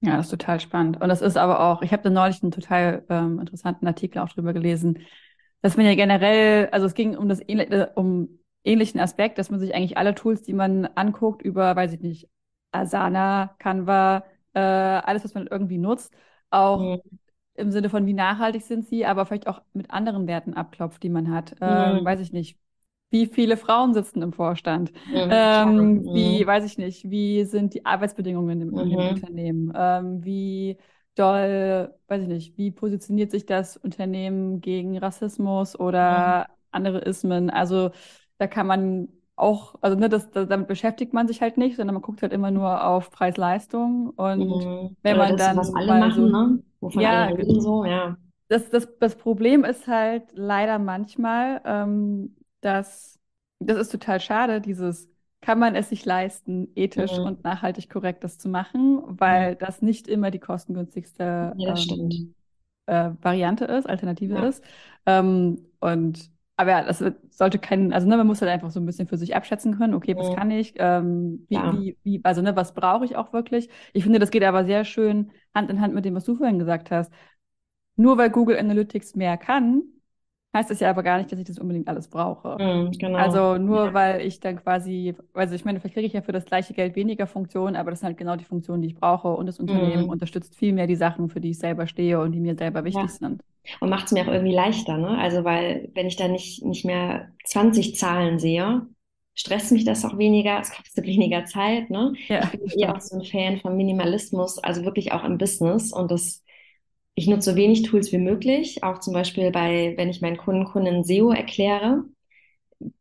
Ja, 0.00 0.16
das 0.16 0.26
ist 0.26 0.30
total 0.30 0.60
spannend. 0.60 1.00
Und 1.00 1.08
das 1.08 1.22
ist 1.22 1.36
aber 1.36 1.60
auch, 1.60 1.82
ich 1.82 1.92
habe 1.92 2.02
da 2.02 2.10
neulich 2.10 2.42
einen 2.42 2.52
total 2.52 3.04
ähm, 3.08 3.40
interessanten 3.40 3.86
Artikel 3.86 4.20
auch 4.20 4.28
drüber 4.28 4.52
gelesen, 4.52 4.98
dass 5.62 5.76
man 5.76 5.86
ja 5.86 5.94
generell, 5.94 6.68
also 6.70 6.86
es 6.86 6.94
ging 6.94 7.16
um 7.16 7.28
das 7.28 7.40
äh, 7.40 7.88
um 7.94 8.38
ähnlichen 8.66 9.00
Aspekt, 9.00 9.38
dass 9.38 9.50
man 9.50 9.60
sich 9.60 9.74
eigentlich 9.74 9.96
alle 9.96 10.14
Tools, 10.14 10.42
die 10.42 10.52
man 10.52 10.86
anguckt, 10.86 11.42
über, 11.42 11.74
weiß 11.76 11.92
ich 11.92 12.00
nicht, 12.00 12.28
Asana, 12.72 13.54
Canva, 13.58 14.24
äh, 14.52 14.60
alles, 14.60 15.24
was 15.24 15.34
man 15.34 15.46
irgendwie 15.46 15.78
nutzt, 15.78 16.12
auch 16.50 16.80
mhm. 16.80 17.00
im 17.54 17.70
Sinne 17.70 17.88
von, 17.88 18.06
wie 18.06 18.12
nachhaltig 18.12 18.62
sind 18.62 18.86
sie, 18.86 19.06
aber 19.06 19.24
vielleicht 19.26 19.46
auch 19.46 19.62
mit 19.72 19.90
anderen 19.90 20.26
Werten 20.26 20.54
abklopft, 20.54 21.02
die 21.02 21.08
man 21.08 21.30
hat. 21.30 21.56
Ähm, 21.60 22.00
mhm. 22.00 22.04
Weiß 22.04 22.20
ich 22.20 22.32
nicht. 22.32 22.58
Wie 23.10 23.26
viele 23.26 23.56
Frauen 23.56 23.94
sitzen 23.94 24.20
im 24.20 24.32
Vorstand? 24.32 24.92
Mhm. 25.08 25.28
Ähm, 25.30 26.04
wie, 26.04 26.44
weiß 26.44 26.64
ich 26.64 26.76
nicht, 26.76 27.08
wie 27.08 27.44
sind 27.44 27.72
die 27.72 27.86
Arbeitsbedingungen 27.86 28.60
im, 28.60 28.76
im 28.76 28.88
mhm. 28.88 28.96
Unternehmen? 28.96 29.72
Ähm, 29.76 30.24
wie 30.24 30.76
doll, 31.14 31.94
weiß 32.08 32.22
ich 32.22 32.28
nicht, 32.28 32.58
wie 32.58 32.72
positioniert 32.72 33.30
sich 33.30 33.46
das 33.46 33.76
Unternehmen 33.76 34.60
gegen 34.60 34.98
Rassismus 34.98 35.78
oder 35.78 36.48
andere 36.72 36.98
Ismen? 36.98 37.48
Also 37.48 37.90
da 38.38 38.46
kann 38.46 38.66
man 38.66 39.08
auch, 39.36 39.74
also 39.82 39.98
ne, 39.98 40.08
das, 40.08 40.30
das, 40.30 40.48
damit 40.48 40.66
beschäftigt 40.66 41.12
man 41.12 41.28
sich 41.28 41.42
halt 41.42 41.58
nicht, 41.58 41.76
sondern 41.76 41.94
man 41.94 42.02
guckt 42.02 42.22
halt 42.22 42.32
immer 42.32 42.50
nur 42.50 42.84
auf 42.84 43.10
Preis-Leistung. 43.10 44.10
Und 44.10 44.48
mhm. 44.48 44.96
wenn 45.02 45.16
man 45.16 45.36
das, 45.36 45.46
dann. 45.46 45.56
Was 45.58 45.74
alle 45.74 46.00
machen, 46.00 46.12
so, 46.14 46.26
ne? 46.28 46.62
Wovon 46.80 47.02
ja, 47.02 47.26
alle 47.26 47.38
reden, 47.38 47.60
so, 47.60 47.84
ja. 47.84 48.16
Das, 48.48 48.70
das, 48.70 48.88
das 48.98 49.16
Problem 49.16 49.64
ist 49.64 49.86
halt 49.86 50.24
leider 50.32 50.78
manchmal, 50.78 51.60
ähm, 51.64 52.36
dass 52.60 53.18
das 53.58 53.78
ist 53.78 53.92
total 53.92 54.20
schade, 54.20 54.60
dieses 54.60 55.08
kann 55.40 55.58
man 55.58 55.74
es 55.74 55.90
sich 55.90 56.04
leisten, 56.04 56.68
ethisch 56.74 57.16
mhm. 57.18 57.24
und 57.24 57.44
nachhaltig 57.44 57.88
korrekt 57.88 58.24
das 58.24 58.38
zu 58.38 58.48
machen, 58.48 59.02
weil 59.06 59.52
mhm. 59.52 59.58
das 59.58 59.82
nicht 59.82 60.08
immer 60.08 60.30
die 60.30 60.40
kostengünstigste 60.40 61.52
ja, 61.56 61.74
ähm, 61.92 62.34
äh, 62.86 63.10
Variante 63.20 63.64
ist, 63.66 63.88
Alternative 63.88 64.34
ja. 64.34 64.48
ist. 64.48 64.64
Ähm, 65.06 65.66
und 65.80 66.30
aber 66.56 66.70
ja, 66.70 66.82
das 66.84 67.04
sollte 67.30 67.58
kein, 67.58 67.92
also 67.92 68.08
ne, 68.08 68.16
man 68.16 68.26
muss 68.26 68.40
halt 68.40 68.50
einfach 68.50 68.70
so 68.70 68.80
ein 68.80 68.86
bisschen 68.86 69.06
für 69.06 69.18
sich 69.18 69.36
abschätzen 69.36 69.76
können, 69.76 69.94
okay, 69.94 70.16
was 70.16 70.30
mhm. 70.30 70.34
kann 70.34 70.50
ich, 70.50 70.74
ähm, 70.78 71.46
wie, 71.48 71.54
ja. 71.54 71.72
wie, 71.78 71.96
wie, 72.02 72.20
also 72.24 72.40
ne, 72.40 72.56
was 72.56 72.72
brauche 72.72 73.04
ich 73.04 73.16
auch 73.16 73.32
wirklich. 73.34 73.68
Ich 73.92 74.04
finde, 74.04 74.18
das 74.18 74.30
geht 74.30 74.42
aber 74.42 74.64
sehr 74.64 74.84
schön 74.84 75.30
Hand 75.54 75.70
in 75.70 75.80
Hand 75.82 75.94
mit 75.94 76.06
dem, 76.06 76.14
was 76.14 76.24
du 76.24 76.34
vorhin 76.34 76.58
gesagt 76.58 76.90
hast. 76.90 77.12
Nur 77.96 78.16
weil 78.16 78.30
Google 78.30 78.58
Analytics 78.58 79.16
mehr 79.16 79.36
kann, 79.36 79.82
heißt 80.54 80.70
es 80.70 80.80
ja 80.80 80.88
aber 80.88 81.02
gar 81.02 81.18
nicht, 81.18 81.30
dass 81.30 81.38
ich 81.38 81.44
das 81.44 81.58
unbedingt 81.58 81.88
alles 81.88 82.08
brauche. 82.08 82.56
Mhm, 82.58 82.92
genau. 82.92 83.18
Also 83.18 83.58
nur 83.58 83.86
ja. 83.86 83.94
weil 83.94 84.20
ich 84.22 84.40
dann 84.40 84.56
quasi, 84.56 85.14
also 85.34 85.54
ich 85.54 85.66
meine, 85.66 85.78
vielleicht 85.80 85.94
kriege 85.94 86.06
ich 86.06 86.14
ja 86.14 86.22
für 86.22 86.32
das 86.32 86.46
gleiche 86.46 86.72
Geld 86.72 86.96
weniger 86.96 87.26
Funktionen, 87.26 87.76
aber 87.76 87.90
das 87.90 88.00
sind 88.00 88.08
halt 88.08 88.16
genau 88.16 88.36
die 88.36 88.44
Funktionen, 88.44 88.80
die 88.80 88.88
ich 88.88 88.94
brauche 88.94 89.28
und 89.28 89.44
das 89.44 89.60
Unternehmen 89.60 90.04
mhm. 90.04 90.08
unterstützt 90.08 90.56
viel 90.56 90.72
mehr 90.72 90.86
die 90.86 90.96
Sachen, 90.96 91.28
für 91.28 91.40
die 91.40 91.50
ich 91.50 91.58
selber 91.58 91.86
stehe 91.86 92.18
und 92.18 92.32
die 92.32 92.40
mir 92.40 92.56
selber 92.56 92.84
wichtig 92.84 93.02
ja. 93.02 93.08
sind. 93.08 93.42
Und 93.80 93.90
macht 93.90 94.06
es 94.06 94.12
mir 94.12 94.22
auch 94.22 94.32
irgendwie 94.32 94.54
leichter, 94.54 94.98
ne? 94.98 95.18
Also 95.18 95.44
weil 95.44 95.90
wenn 95.94 96.06
ich 96.06 96.16
da 96.16 96.28
nicht, 96.28 96.64
nicht 96.64 96.84
mehr 96.84 97.32
20 97.44 97.96
Zahlen 97.96 98.38
sehe, 98.38 98.86
stresst 99.34 99.72
mich 99.72 99.84
das 99.84 100.04
auch 100.04 100.18
weniger, 100.18 100.60
es 100.60 100.70
kostet 100.70 101.04
weniger 101.06 101.44
Zeit, 101.44 101.90
ne? 101.90 102.12
Ja, 102.28 102.40
ich 102.40 102.50
bin 102.50 102.60
eher 102.78 102.94
auch 102.96 103.00
so 103.00 103.16
ein 103.18 103.24
Fan 103.24 103.58
von 103.60 103.76
Minimalismus, 103.76 104.58
also 104.58 104.84
wirklich 104.84 105.12
auch 105.12 105.24
im 105.24 105.38
Business 105.38 105.92
und 105.92 106.10
das 106.10 106.42
ich 107.14 107.26
nutze 107.28 107.50
so 107.52 107.56
wenig 107.56 107.82
Tools 107.82 108.12
wie 108.12 108.18
möglich, 108.18 108.82
auch 108.84 109.00
zum 109.00 109.14
Beispiel 109.14 109.50
bei, 109.50 109.94
wenn 109.96 110.10
ich 110.10 110.20
meinen 110.20 110.36
Kunden, 110.36 110.64
Kunden 110.66 111.02
SEO 111.04 111.30
erkläre. 111.32 112.04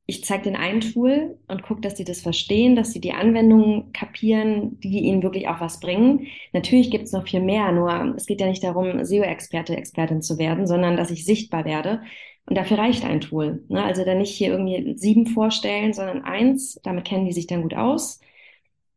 Ich 0.06 0.24
zeige 0.24 0.44
den 0.44 0.56
ein 0.56 0.82
Tool 0.82 1.38
und 1.48 1.64
gucke, 1.64 1.82
dass 1.82 1.98
sie 1.98 2.04
das 2.06 2.22
verstehen, 2.22 2.76
dass 2.76 2.92
sie 2.94 3.02
die 3.02 3.14
Anwendungen 3.14 3.92
kapieren, 3.92 4.80
die 4.80 5.00
ihnen 5.00 5.24
wirklich 5.24 5.48
auch 5.48 5.60
was 5.60 5.80
bringen. 5.80 6.28
Natürlich 6.54 6.92
gibt 6.92 7.06
es 7.06 7.12
noch 7.12 7.28
viel 7.28 7.42
mehr, 7.42 7.72
nur 7.72 8.16
es 8.16 8.26
geht 8.26 8.40
ja 8.40 8.48
nicht 8.48 8.64
darum, 8.64 9.04
SEO-Experte, 9.04 9.76
Expertin 9.76 10.22
zu 10.22 10.38
werden, 10.38 10.68
sondern 10.68 10.96
dass 10.96 11.12
ich 11.12 11.26
sichtbar 11.26 11.66
werde. 11.66 12.02
Und 12.46 12.58
dafür 12.58 12.78
reicht 12.78 13.04
ein 13.06 13.22
Tool. 13.22 13.64
Ne? 13.70 13.84
Also 13.84 14.06
dann 14.06 14.20
nicht 14.20 14.36
hier 14.36 14.50
irgendwie 14.50 14.98
sieben 14.98 15.26
vorstellen, 15.28 15.94
sondern 15.94 16.24
eins. 16.24 16.80
Damit 16.84 17.06
kennen 17.06 17.26
die 17.26 17.34
sich 17.34 17.48
dann 17.48 17.64
gut 17.64 17.74
aus. 17.74 18.20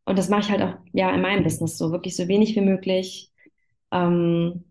Und 0.05 0.17
das 0.17 0.29
mache 0.29 0.41
ich 0.41 0.49
halt 0.51 0.61
auch 0.61 0.75
ja 0.93 1.13
in 1.13 1.21
meinem 1.21 1.43
Business 1.43 1.77
so, 1.77 1.91
wirklich 1.91 2.15
so 2.15 2.27
wenig 2.27 2.55
wie 2.55 2.61
möglich. 2.61 3.31
Ähm, 3.91 4.65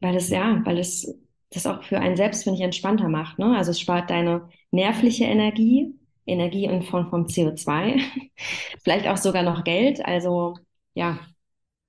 weil 0.00 0.16
es 0.16 0.30
ja, 0.30 0.62
weil 0.64 0.78
es 0.78 1.18
das 1.54 1.66
auch 1.66 1.82
für 1.82 1.98
einen 1.98 2.16
selbst, 2.16 2.44
finde 2.44 2.58
ich, 2.58 2.64
entspannter 2.64 3.08
macht. 3.08 3.38
Ne? 3.38 3.56
Also 3.56 3.70
es 3.70 3.80
spart 3.80 4.10
deine 4.10 4.48
nervliche 4.70 5.24
Energie, 5.24 5.94
Energie 6.26 6.64
in 6.64 6.82
Form 6.82 7.10
von 7.10 7.26
CO2, 7.26 8.00
vielleicht 8.82 9.06
auch 9.08 9.16
sogar 9.16 9.42
noch 9.42 9.64
Geld. 9.64 10.04
Also 10.04 10.56
ja. 10.94 11.18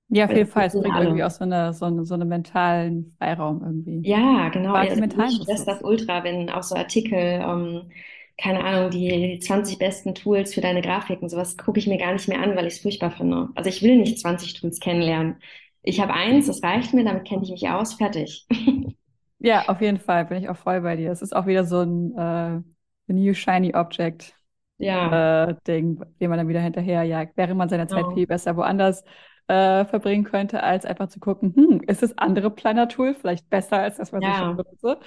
Ja, 0.08 0.26
auf 0.26 0.30
jeden 0.30 0.48
Fall. 0.48 0.66
Es 0.66 0.72
bringt 0.72 0.94
alle. 0.94 1.06
irgendwie 1.06 1.24
auch 1.24 1.30
so 1.30 1.44
eine, 1.44 1.72
so, 1.72 1.86
eine, 1.86 2.04
so 2.04 2.14
eine 2.14 2.24
mentalen 2.24 3.14
Freiraum 3.18 3.62
irgendwie. 3.62 4.08
Ja, 4.08 4.48
genau. 4.50 4.74
Also 4.74 5.00
mentalen 5.00 5.32
das 5.46 5.64
das 5.64 5.82
ultra, 5.82 6.22
wenn 6.22 6.48
auch 6.50 6.62
so 6.62 6.76
Artikel, 6.76 7.18
ähm, 7.18 7.90
keine 8.38 8.62
Ahnung, 8.62 8.90
die 8.90 9.38
20 9.40 9.78
besten 9.78 10.14
Tools 10.14 10.54
für 10.54 10.60
deine 10.60 10.82
Grafiken, 10.82 11.28
sowas 11.28 11.56
gucke 11.56 11.80
ich 11.80 11.86
mir 11.88 11.98
gar 11.98 12.12
nicht 12.12 12.28
mehr 12.28 12.40
an, 12.40 12.54
weil 12.54 12.66
ich 12.66 12.74
es 12.74 12.80
furchtbar 12.80 13.10
finde. 13.10 13.48
Also 13.56 13.68
ich 13.68 13.82
will 13.82 13.96
nicht 13.96 14.20
20 14.20 14.54
Tools 14.54 14.78
kennenlernen. 14.78 15.36
Ich 15.82 16.00
habe 16.00 16.12
eins, 16.12 16.46
das 16.46 16.62
reicht 16.62 16.94
mir, 16.94 17.04
damit 17.04 17.26
kenne 17.26 17.42
ich 17.42 17.50
mich 17.50 17.68
aus, 17.68 17.94
fertig. 17.94 18.46
ja, 19.38 19.64
auf 19.68 19.80
jeden 19.80 19.98
Fall 19.98 20.24
bin 20.24 20.38
ich 20.38 20.48
auch 20.48 20.56
voll 20.56 20.80
bei 20.80 20.96
dir. 20.96 21.10
Es 21.10 21.22
ist 21.22 21.34
auch 21.34 21.46
wieder 21.46 21.64
so 21.64 21.82
ein 21.82 22.16
äh, 22.16 23.12
New 23.12 23.34
Shiny 23.34 23.74
Object 23.74 24.34
ja. 24.78 25.48
äh, 25.48 25.56
Ding, 25.66 26.02
dem 26.20 26.30
man 26.30 26.38
dann 26.38 26.48
wieder 26.48 26.60
hinterherjagt, 26.60 27.36
während 27.36 27.56
man 27.56 27.68
seine 27.68 27.86
Zeit 27.86 28.04
oh. 28.06 28.14
viel 28.14 28.26
besser 28.26 28.56
woanders 28.56 29.04
äh, 29.48 29.84
verbringen 29.84 30.24
könnte, 30.24 30.62
als 30.62 30.84
einfach 30.84 31.08
zu 31.08 31.20
gucken, 31.20 31.54
hm, 31.54 31.80
ist 31.86 32.02
das 32.02 32.16
andere 32.18 32.50
Planner-Tool 32.50 33.14
vielleicht 33.14 33.48
besser 33.48 33.78
als 33.78 33.96
das, 33.96 34.12
was 34.12 34.22
ja. 34.22 34.30
ich 34.30 34.36
schon 34.36 34.56
benutze? 34.56 34.98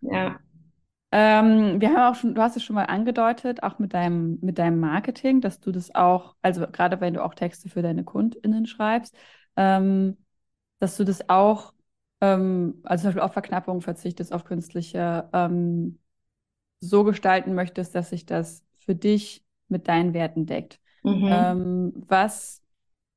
Ja. 0.00 0.38
Ähm, 1.12 1.80
wir 1.80 1.90
haben 1.90 2.12
auch 2.12 2.18
schon, 2.18 2.34
du 2.34 2.42
hast 2.42 2.56
es 2.56 2.64
schon 2.64 2.74
mal 2.74 2.86
angedeutet, 2.86 3.62
auch 3.62 3.78
mit 3.78 3.94
deinem, 3.94 4.38
mit 4.42 4.58
deinem 4.58 4.80
Marketing, 4.80 5.40
dass 5.40 5.60
du 5.60 5.70
das 5.70 5.94
auch, 5.94 6.34
also 6.42 6.66
gerade 6.66 7.00
wenn 7.00 7.14
du 7.14 7.22
auch 7.22 7.34
Texte 7.34 7.68
für 7.68 7.82
deine 7.82 8.02
KundInnen 8.02 8.66
schreibst, 8.66 9.14
ähm, 9.56 10.16
dass 10.80 10.96
du 10.96 11.04
das 11.04 11.28
auch, 11.28 11.72
ähm, 12.20 12.80
also 12.84 13.02
zum 13.02 13.08
Beispiel 13.08 13.22
auf 13.22 13.32
Verknappung 13.32 13.80
verzichtest, 13.80 14.32
auf 14.32 14.44
künstliche, 14.44 15.28
ähm, 15.32 15.98
so 16.80 17.04
gestalten 17.04 17.54
möchtest, 17.54 17.94
dass 17.94 18.10
sich 18.10 18.26
das 18.26 18.62
für 18.78 18.94
dich 18.94 19.42
mit 19.68 19.88
deinen 19.88 20.14
Werten 20.14 20.46
deckt. 20.46 20.78
Mhm. 21.02 21.28
Ähm, 21.30 21.92
was 22.08 22.62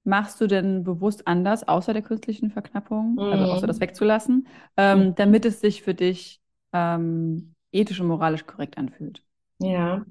machst 0.04 0.40
du 0.40 0.48
denn 0.48 0.84
bewusst 0.84 1.28
anders, 1.28 1.68
außer 1.68 1.94
der 1.94 2.02
künstlichen 2.02 2.50
Verknappung, 2.50 3.14
mhm. 3.14 3.20
also 3.20 3.46
außer 3.46 3.68
das 3.68 3.80
wegzulassen, 3.80 4.48
ähm, 4.78 5.00
mhm. 5.00 5.16
damit 5.16 5.46
es 5.46 5.60
sich 5.60 5.84
für 5.84 5.94
dich 5.94 6.42
ähm, 6.74 7.54
ethisch 7.72 8.00
und 8.00 8.08
moralisch 8.08 8.46
korrekt 8.46 8.78
anfühlt? 8.78 9.24
Ja, 9.60 10.06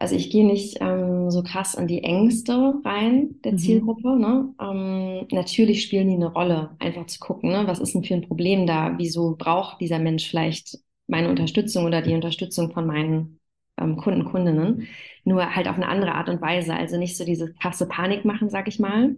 also 0.00 0.16
ich 0.16 0.30
gehe 0.30 0.46
nicht 0.46 0.78
ähm, 0.80 1.30
so 1.30 1.42
krass 1.42 1.74
in 1.74 1.86
die 1.86 2.02
Ängste 2.02 2.74
rein 2.86 3.34
der 3.44 3.52
mhm. 3.52 3.58
Zielgruppe. 3.58 4.18
Ne? 4.18 4.54
Ähm, 4.58 5.26
natürlich 5.30 5.82
spielen 5.82 6.08
die 6.08 6.14
eine 6.14 6.32
Rolle, 6.32 6.70
einfach 6.78 7.04
zu 7.04 7.20
gucken, 7.20 7.50
ne? 7.50 7.64
was 7.66 7.80
ist 7.80 7.94
denn 7.94 8.02
für 8.02 8.14
ein 8.14 8.26
Problem 8.26 8.66
da? 8.66 8.94
Wieso 8.96 9.36
braucht 9.36 9.78
dieser 9.82 9.98
Mensch 9.98 10.26
vielleicht 10.26 10.78
meine 11.06 11.28
Unterstützung 11.28 11.84
oder 11.84 12.00
die 12.00 12.14
Unterstützung 12.14 12.72
von 12.72 12.86
meinen 12.86 13.40
ähm, 13.78 13.98
Kunden, 13.98 14.24
Kundinnen? 14.24 14.88
Nur 15.24 15.54
halt 15.54 15.68
auf 15.68 15.76
eine 15.76 15.88
andere 15.88 16.14
Art 16.14 16.30
und 16.30 16.40
Weise. 16.40 16.74
Also 16.74 16.96
nicht 16.96 17.18
so 17.18 17.26
diese 17.26 17.52
krasse 17.52 17.86
Panik 17.86 18.24
machen, 18.24 18.48
sag 18.48 18.68
ich 18.68 18.78
mal. 18.78 19.16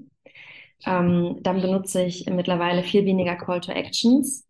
Ähm, 0.84 1.36
dann 1.42 1.60
benutze 1.60 2.02
ich 2.02 2.26
mittlerweile 2.26 2.82
viel 2.82 3.04
weniger 3.04 3.36
Call 3.36 3.60
to 3.60 3.70
Actions 3.70 4.48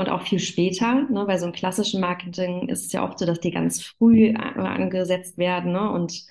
und 0.00 0.08
auch 0.08 0.22
viel 0.22 0.38
später. 0.40 1.06
Ne? 1.10 1.24
Bei 1.26 1.38
so 1.38 1.44
einem 1.44 1.52
klassischen 1.54 2.00
Marketing 2.00 2.68
ist 2.68 2.86
es 2.86 2.92
ja 2.92 3.04
oft 3.04 3.18
so, 3.18 3.26
dass 3.26 3.40
die 3.40 3.50
ganz 3.50 3.82
früh 3.82 4.34
angesetzt 4.34 5.38
werden 5.38 5.72
ne? 5.72 5.90
und 5.90 6.24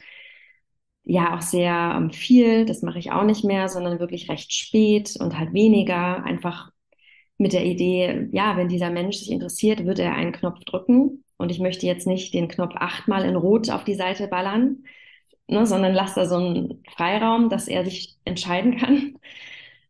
ja 1.04 1.36
auch 1.38 1.42
sehr 1.42 1.96
ähm, 1.98 2.12
viel. 2.12 2.66
Das 2.66 2.82
mache 2.82 3.00
ich 3.00 3.12
auch 3.12 3.24
nicht 3.24 3.44
mehr, 3.44 3.70
sondern 3.70 4.00
wirklich 4.00 4.30
recht 4.30 4.54
spät 4.54 5.16
und 5.20 5.38
halt 5.38 5.54
weniger. 5.54 6.24
Einfach 6.24 6.72
mit 7.38 7.54
der 7.54 7.66
Idee, 7.66 8.28
ja, 8.32 8.58
wenn 8.58 8.68
dieser 8.70 8.90
Mensch 8.90 9.18
sich 9.18 9.32
interessiert, 9.32 9.86
wird 9.86 10.00
er 10.00 10.14
einen 10.14 10.34
Knopf 10.34 10.60
drücken. 10.66 11.24
Und 11.38 11.52
ich 11.52 11.60
möchte 11.60 11.86
jetzt 11.86 12.08
nicht 12.08 12.34
den 12.34 12.50
Knopf 12.50 12.76
achtmal 12.76 13.24
in 13.26 13.36
Rot 13.36 13.70
auf 13.70 13.86
die 13.86 13.96
Seite 13.96 14.28
ballern, 14.28 14.84
ne, 15.48 15.66
sondern 15.66 15.94
lasse 15.94 16.22
da 16.22 16.26
so 16.26 16.36
einen 16.36 16.84
Freiraum, 16.96 17.50
dass 17.50 17.68
er 17.68 17.86
sich 17.86 18.18
entscheiden 18.26 18.78
kann. 18.78 19.16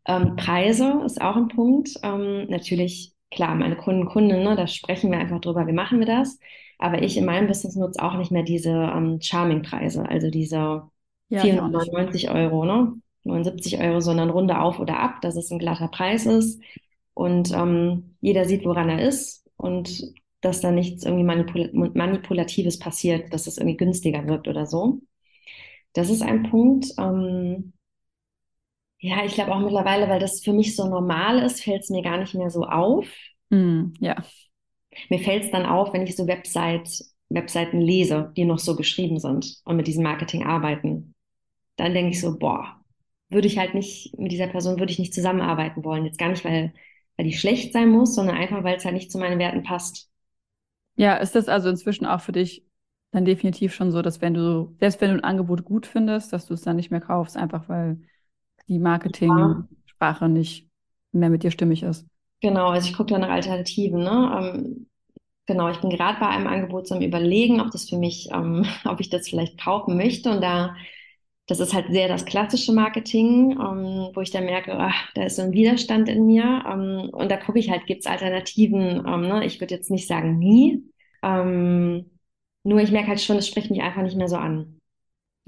Ähm, 0.05 0.35
Preise 0.35 1.01
ist 1.05 1.21
auch 1.21 1.35
ein 1.35 1.49
Punkt. 1.49 1.91
Ähm, 2.03 2.47
natürlich 2.49 3.13
klar, 3.31 3.55
meine 3.55 3.75
Kunden, 3.75 4.05
Kunden, 4.05 4.43
ne, 4.43 4.55
da 4.55 4.67
sprechen 4.67 5.11
wir 5.11 5.19
einfach 5.19 5.41
drüber, 5.41 5.67
wie 5.67 5.73
machen 5.73 5.99
wir 5.99 6.07
das. 6.07 6.39
Aber 6.77 7.03
ich 7.03 7.17
in 7.17 7.25
meinem 7.25 7.47
Business 7.47 7.75
nutze 7.75 8.01
auch 8.03 8.15
nicht 8.15 8.31
mehr 8.31 8.43
diese 8.43 8.71
ähm, 8.71 9.19
Charming-Preise, 9.21 10.07
also 10.07 10.29
diese 10.29 10.83
ja, 11.29 11.41
499 11.41 12.29
Euro, 12.31 12.65
ne? 12.65 12.93
79 13.23 13.79
Euro, 13.79 13.99
sondern 13.99 14.29
Runde 14.29 14.59
auf 14.59 14.79
oder 14.79 14.99
ab, 14.99 15.21
dass 15.21 15.35
es 15.35 15.51
ein 15.51 15.59
glatter 15.59 15.89
Preis 15.89 16.25
ist 16.25 16.61
und 17.13 17.51
ähm, 17.51 18.15
jeder 18.21 18.45
sieht, 18.45 18.65
woran 18.65 18.89
er 18.89 19.07
ist 19.07 19.45
und 19.57 20.13
dass 20.41 20.61
da 20.61 20.71
nichts 20.71 21.03
irgendwie 21.03 21.25
Manipul 21.25 21.69
Manipulatives 21.73 22.79
passiert, 22.79 23.33
dass 23.33 23.45
es 23.45 23.57
irgendwie 23.57 23.77
günstiger 23.77 24.25
wirkt 24.25 24.47
oder 24.47 24.65
so. 24.65 25.01
Das 25.93 26.09
ist 26.09 26.21
ein 26.21 26.43
Punkt. 26.43 26.87
Ähm, 26.97 27.73
ja, 28.99 29.23
ich 29.25 29.33
glaube 29.33 29.53
auch 29.53 29.59
mittlerweile, 29.59 30.09
weil 30.09 30.19
das 30.19 30.41
für 30.41 30.53
mich 30.53 30.75
so 30.75 30.87
normal 30.87 31.39
ist, 31.39 31.63
fällt 31.63 31.83
es 31.83 31.89
mir 31.89 32.01
gar 32.01 32.17
nicht 32.17 32.35
mehr 32.35 32.49
so 32.49 32.63
auf. 32.63 33.07
Mm, 33.49 33.93
ja. 33.99 34.17
Mir 35.09 35.19
fällt 35.19 35.45
es 35.45 35.51
dann 35.51 35.65
auf, 35.65 35.93
wenn 35.93 36.03
ich 36.03 36.15
so 36.15 36.27
Website, 36.27 36.89
Webseiten 37.29 37.79
lese, 37.79 38.33
die 38.35 38.43
noch 38.45 38.59
so 38.59 38.75
geschrieben 38.75 39.19
sind 39.19 39.55
und 39.63 39.77
mit 39.77 39.87
diesem 39.87 40.03
Marketing 40.03 40.45
arbeiten. 40.45 41.13
Dann 41.77 41.93
denke 41.93 42.11
ich 42.11 42.19
so, 42.19 42.37
boah, 42.37 42.79
würde 43.29 43.47
ich 43.47 43.57
halt 43.57 43.73
nicht, 43.73 44.17
mit 44.17 44.31
dieser 44.31 44.47
Person 44.47 44.79
würde 44.79 44.91
ich 44.91 44.99
nicht 44.99 45.13
zusammenarbeiten 45.13 45.83
wollen. 45.85 46.05
Jetzt 46.05 46.17
gar 46.17 46.29
nicht, 46.29 46.43
weil, 46.43 46.73
weil 47.15 47.25
die 47.25 47.33
schlecht 47.33 47.71
sein 47.71 47.89
muss, 47.89 48.15
sondern 48.15 48.35
einfach, 48.35 48.63
weil 48.63 48.75
es 48.75 48.83
halt 48.85 48.95
nicht 48.95 49.11
zu 49.11 49.19
meinen 49.19 49.39
Werten 49.39 49.63
passt. 49.63 50.09
Ja, 50.97 51.15
ist 51.15 51.35
das 51.35 51.47
also 51.47 51.69
inzwischen 51.69 52.05
auch 52.05 52.19
für 52.19 52.33
dich 52.33 52.65
dann 53.11 53.25
definitiv 53.25 53.73
schon 53.73 53.91
so, 53.91 54.01
dass 54.01 54.21
wenn 54.21 54.33
du, 54.33 54.75
selbst 54.79 54.99
wenn 54.99 55.11
du 55.11 55.15
ein 55.17 55.23
Angebot 55.23 55.63
gut 55.63 55.85
findest, 55.87 56.33
dass 56.33 56.47
du 56.47 56.53
es 56.53 56.61
dann 56.61 56.75
nicht 56.75 56.91
mehr 56.91 56.99
kaufst, 56.99 57.37
einfach 57.37 57.69
weil 57.69 57.99
die 58.69 58.79
Marketing-Sprache 58.79 60.29
nicht 60.29 60.67
mehr 61.11 61.29
mit 61.29 61.43
dir 61.43 61.51
stimmig 61.51 61.83
ist. 61.83 62.05
Genau, 62.41 62.69
also 62.69 62.87
ich 62.87 62.95
gucke 62.95 63.11
da 63.11 63.19
nach 63.19 63.29
Alternativen. 63.29 64.01
Ne? 64.01 64.53
Ähm, 64.55 64.87
genau, 65.45 65.69
ich 65.69 65.81
bin 65.81 65.89
gerade 65.89 66.19
bei 66.19 66.27
einem 66.27 66.47
Angebot 66.47 66.87
zum 66.87 67.01
Überlegen, 67.01 67.59
ob 67.59 67.71
das 67.71 67.89
für 67.89 67.97
mich, 67.97 68.29
ähm, 68.31 68.65
ob 68.85 69.01
ich 69.01 69.09
das 69.09 69.27
vielleicht 69.27 69.59
kaufen 69.59 69.97
möchte. 69.97 70.29
Und 70.31 70.41
da, 70.41 70.75
das 71.47 71.59
ist 71.59 71.73
halt 71.73 71.87
sehr 71.89 72.07
das 72.07 72.25
klassische 72.25 72.71
Marketing, 72.71 73.51
ähm, 73.51 74.11
wo 74.13 74.21
ich 74.21 74.31
dann 74.31 74.45
merke, 74.45 74.77
ach, 74.77 75.11
da 75.15 75.23
ist 75.23 75.35
so 75.35 75.41
ein 75.41 75.51
Widerstand 75.51 76.07
in 76.07 76.25
mir. 76.27 76.63
Ähm, 76.71 77.09
und 77.11 77.29
da 77.29 77.37
gucke 77.37 77.59
ich 77.59 77.69
halt, 77.69 77.87
gibt 77.87 78.01
es 78.01 78.07
Alternativen? 78.07 79.05
Ähm, 79.05 79.21
ne? 79.21 79.45
Ich 79.45 79.59
würde 79.59 79.73
jetzt 79.75 79.91
nicht 79.91 80.07
sagen 80.07 80.37
nie. 80.37 80.83
Ähm, 81.23 82.11
nur 82.63 82.79
ich 82.79 82.91
merke 82.91 83.09
halt 83.09 83.21
schon, 83.21 83.37
es 83.37 83.47
spricht 83.47 83.71
mich 83.71 83.81
einfach 83.81 84.03
nicht 84.03 84.15
mehr 84.15 84.29
so 84.29 84.37
an. 84.37 84.78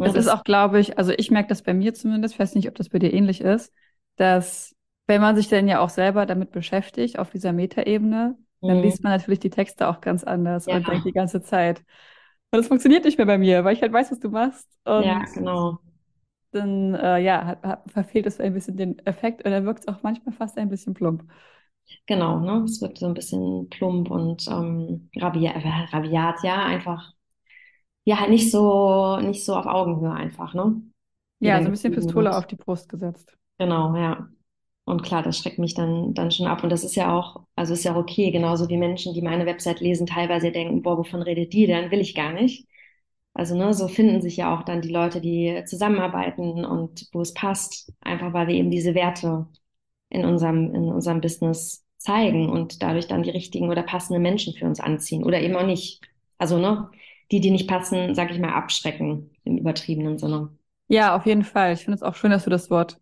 Das, 0.05 0.15
ist 0.15 0.27
auch, 0.27 0.43
glaube 0.43 0.79
ich, 0.79 0.97
also 0.97 1.11
ich 1.15 1.31
merke 1.31 1.49
das 1.49 1.61
bei 1.61 1.73
mir 1.73 1.93
zumindest, 1.93 2.35
ich 2.35 2.39
weiß 2.39 2.55
nicht, 2.55 2.67
ob 2.67 2.75
das 2.75 2.89
bei 2.89 2.99
dir 2.99 3.13
ähnlich 3.13 3.41
ist, 3.41 3.73
dass 4.15 4.75
wenn 5.07 5.21
man 5.21 5.35
sich 5.35 5.49
dann 5.49 5.67
ja 5.67 5.79
auch 5.79 5.89
selber 5.89 6.25
damit 6.25 6.51
beschäftigt, 6.51 7.19
auf 7.19 7.31
dieser 7.31 7.53
Metaebene, 7.53 8.37
mhm. 8.61 8.67
dann 8.67 8.81
liest 8.81 9.03
man 9.03 9.11
natürlich 9.11 9.39
die 9.39 9.49
Texte 9.49 9.87
auch 9.87 10.01
ganz 10.01 10.23
anders 10.23 10.65
ja. 10.65 10.75
und 10.75 10.87
denkt 10.87 11.05
die 11.05 11.11
ganze 11.11 11.41
Zeit. 11.41 11.79
Und 12.51 12.59
das 12.59 12.67
funktioniert 12.67 13.05
nicht 13.05 13.17
mehr 13.17 13.27
bei 13.27 13.37
mir, 13.37 13.63
weil 13.63 13.75
ich 13.75 13.81
halt 13.81 13.93
weiß, 13.93 14.11
was 14.11 14.19
du 14.19 14.29
machst. 14.29 14.67
Und 14.85 15.03
ja, 15.03 15.23
genau. 15.33 15.79
Dann, 16.51 16.95
äh, 16.95 17.19
ja, 17.19 17.45
hat, 17.45 17.63
hat, 17.63 17.91
verfehlt 17.91 18.25
es 18.25 18.39
ein 18.41 18.53
bisschen 18.53 18.75
den 18.75 18.99
Effekt 19.05 19.45
und 19.45 19.51
dann 19.51 19.65
wirkt 19.65 19.79
es 19.81 19.87
auch 19.87 20.03
manchmal 20.03 20.35
fast 20.35 20.57
ein 20.57 20.69
bisschen 20.69 20.93
plump. 20.93 21.23
Genau, 22.07 22.39
ne? 22.39 22.63
Es 22.65 22.81
wirkt 22.81 22.97
so 22.97 23.07
ein 23.07 23.13
bisschen 23.13 23.69
plump 23.69 24.11
und 24.11 24.47
ähm, 24.47 25.09
rabiat, 25.17 25.55
äh, 25.55 25.95
rabiat, 25.95 26.43
ja, 26.43 26.65
einfach 26.65 27.13
ja, 28.03 28.19
halt 28.19 28.29
nicht 28.29 28.51
so, 28.51 29.17
nicht 29.21 29.45
so 29.45 29.55
auf 29.55 29.65
Augenhöhe 29.65 30.11
einfach, 30.11 30.53
ne? 30.53 30.81
Ja, 31.39 31.59
so 31.59 31.65
ein 31.65 31.71
bisschen 31.71 31.93
Pistole 31.93 32.25
wird. 32.25 32.35
auf 32.35 32.47
die 32.47 32.55
Brust 32.55 32.89
gesetzt. 32.89 33.35
Genau, 33.57 33.95
ja. 33.95 34.27
Und 34.85 35.03
klar, 35.03 35.23
das 35.23 35.37
schreckt 35.37 35.59
mich 35.59 35.73
dann, 35.73 36.13
dann 36.13 36.31
schon 36.31 36.47
ab. 36.47 36.63
Und 36.63 36.69
das 36.69 36.83
ist 36.83 36.95
ja 36.95 37.15
auch, 37.17 37.41
also 37.55 37.73
ist 37.73 37.83
ja 37.83 37.95
okay, 37.95 38.31
genauso 38.31 38.67
wie 38.69 38.77
Menschen, 38.77 39.13
die 39.13 39.21
meine 39.21 39.45
Website 39.45 39.79
lesen, 39.79 40.07
teilweise 40.07 40.51
denken, 40.51 40.81
boah, 40.81 40.97
wovon 40.97 41.21
redet 41.21 41.53
die 41.53 41.67
denn? 41.67 41.91
Will 41.91 41.99
ich 42.01 42.15
gar 42.15 42.33
nicht. 42.33 42.67
Also, 43.33 43.55
ne, 43.55 43.73
so 43.73 43.87
finden 43.87 44.21
sich 44.21 44.37
ja 44.37 44.53
auch 44.55 44.63
dann 44.63 44.81
die 44.81 44.89
Leute, 44.89 45.21
die 45.21 45.63
zusammenarbeiten 45.65 46.65
und 46.65 47.07
wo 47.13 47.21
es 47.21 47.33
passt, 47.33 47.93
einfach 48.01 48.33
weil 48.33 48.47
wir 48.47 48.55
eben 48.55 48.71
diese 48.71 48.93
Werte 48.93 49.47
in 50.09 50.25
unserem, 50.25 50.75
in 50.75 50.89
unserem 50.89 51.21
Business 51.21 51.85
zeigen 51.97 52.49
und 52.49 52.83
dadurch 52.83 53.07
dann 53.07 53.23
die 53.23 53.29
richtigen 53.29 53.69
oder 53.69 53.83
passenden 53.83 54.21
Menschen 54.21 54.53
für 54.53 54.65
uns 54.65 54.79
anziehen 54.81 55.23
oder 55.23 55.41
eben 55.41 55.55
auch 55.55 55.65
nicht. 55.65 56.01
Also, 56.37 56.57
ne, 56.57 56.89
die, 57.31 57.39
die 57.39 57.51
nicht 57.51 57.69
passen, 57.69 58.13
sag 58.13 58.31
ich 58.31 58.39
mal, 58.39 58.53
abschrecken 58.53 59.31
im 59.43 59.57
übertriebenen 59.57 60.17
Sinne. 60.17 60.49
Ja, 60.87 61.15
auf 61.15 61.25
jeden 61.25 61.43
Fall. 61.43 61.73
Ich 61.73 61.85
finde 61.85 61.95
es 61.95 62.03
auch 62.03 62.15
schön, 62.15 62.31
dass 62.31 62.43
du 62.43 62.49
das 62.49 62.69
Wort 62.69 62.99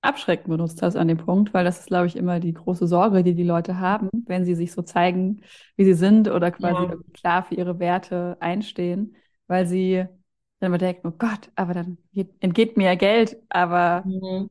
abschrecken 0.00 0.50
benutzt 0.50 0.82
hast 0.82 0.96
an 0.96 1.08
dem 1.08 1.18
Punkt, 1.18 1.52
weil 1.54 1.64
das 1.64 1.80
ist, 1.80 1.86
glaube 1.86 2.06
ich, 2.06 2.16
immer 2.16 2.40
die 2.40 2.52
große 2.52 2.86
Sorge, 2.86 3.22
die 3.22 3.34
die 3.34 3.44
Leute 3.44 3.78
haben, 3.78 4.08
wenn 4.26 4.44
sie 4.44 4.54
sich 4.54 4.72
so 4.72 4.82
zeigen, 4.82 5.42
wie 5.76 5.84
sie 5.84 5.94
sind 5.94 6.28
oder 6.28 6.50
quasi 6.50 6.84
ja. 6.84 6.96
klar 7.14 7.42
für 7.44 7.54
ihre 7.54 7.78
Werte 7.78 8.36
einstehen, 8.40 9.16
weil 9.48 9.66
sie 9.66 10.06
dann 10.60 10.68
immer 10.68 10.78
denken, 10.78 11.08
oh 11.08 11.14
Gott, 11.16 11.50
aber 11.56 11.74
dann 11.74 11.98
entgeht 12.40 12.76
mir 12.76 12.86
ja 12.86 12.94
Geld, 12.94 13.36
aber 13.48 14.04
mhm. 14.04 14.50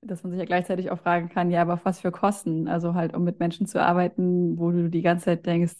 dass 0.00 0.22
man 0.22 0.32
sich 0.32 0.38
ja 0.38 0.46
gleichzeitig 0.46 0.90
auch 0.90 0.98
fragen 0.98 1.28
kann, 1.28 1.50
ja, 1.50 1.62
aber 1.62 1.74
auf 1.74 1.84
was 1.84 2.00
für 2.00 2.10
Kosten? 2.10 2.68
Also 2.68 2.94
halt, 2.94 3.14
um 3.14 3.24
mit 3.24 3.40
Menschen 3.40 3.66
zu 3.66 3.82
arbeiten, 3.82 4.58
wo 4.58 4.70
du 4.70 4.88
die 4.88 5.02
ganze 5.02 5.26
Zeit 5.26 5.46
denkst, 5.46 5.76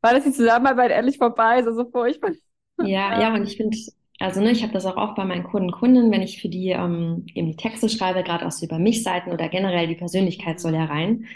war 0.00 0.14
das 0.14 0.24
die 0.24 0.32
Zusammenarbeit 0.32 0.90
endlich 0.90 1.18
vorbei? 1.18 1.62
So, 1.62 1.72
so 1.72 1.90
furchtbar. 1.90 2.32
Ja, 2.78 3.20
ja, 3.20 3.34
und 3.34 3.44
ich 3.44 3.56
finde, 3.56 3.76
also 4.18 4.40
ne, 4.40 4.50
ich 4.50 4.62
habe 4.62 4.72
das 4.72 4.86
auch 4.86 4.96
oft 4.96 5.16
bei 5.16 5.24
meinen 5.24 5.44
Kunden, 5.44 5.72
Kunden, 5.72 6.10
wenn 6.10 6.22
ich 6.22 6.40
für 6.40 6.48
die 6.48 6.70
ähm, 6.70 7.26
eben 7.34 7.48
die 7.48 7.56
Texte 7.56 7.88
schreibe, 7.88 8.22
gerade 8.22 8.46
auch 8.46 8.50
so 8.52 8.66
über 8.66 8.78
mich 8.78 9.02
Seiten 9.02 9.32
oder 9.32 9.48
generell 9.48 9.86
die 9.86 9.96
Persönlichkeit 9.96 10.60
soll 10.60 10.74
ja 10.74 10.84
rein. 10.84 11.26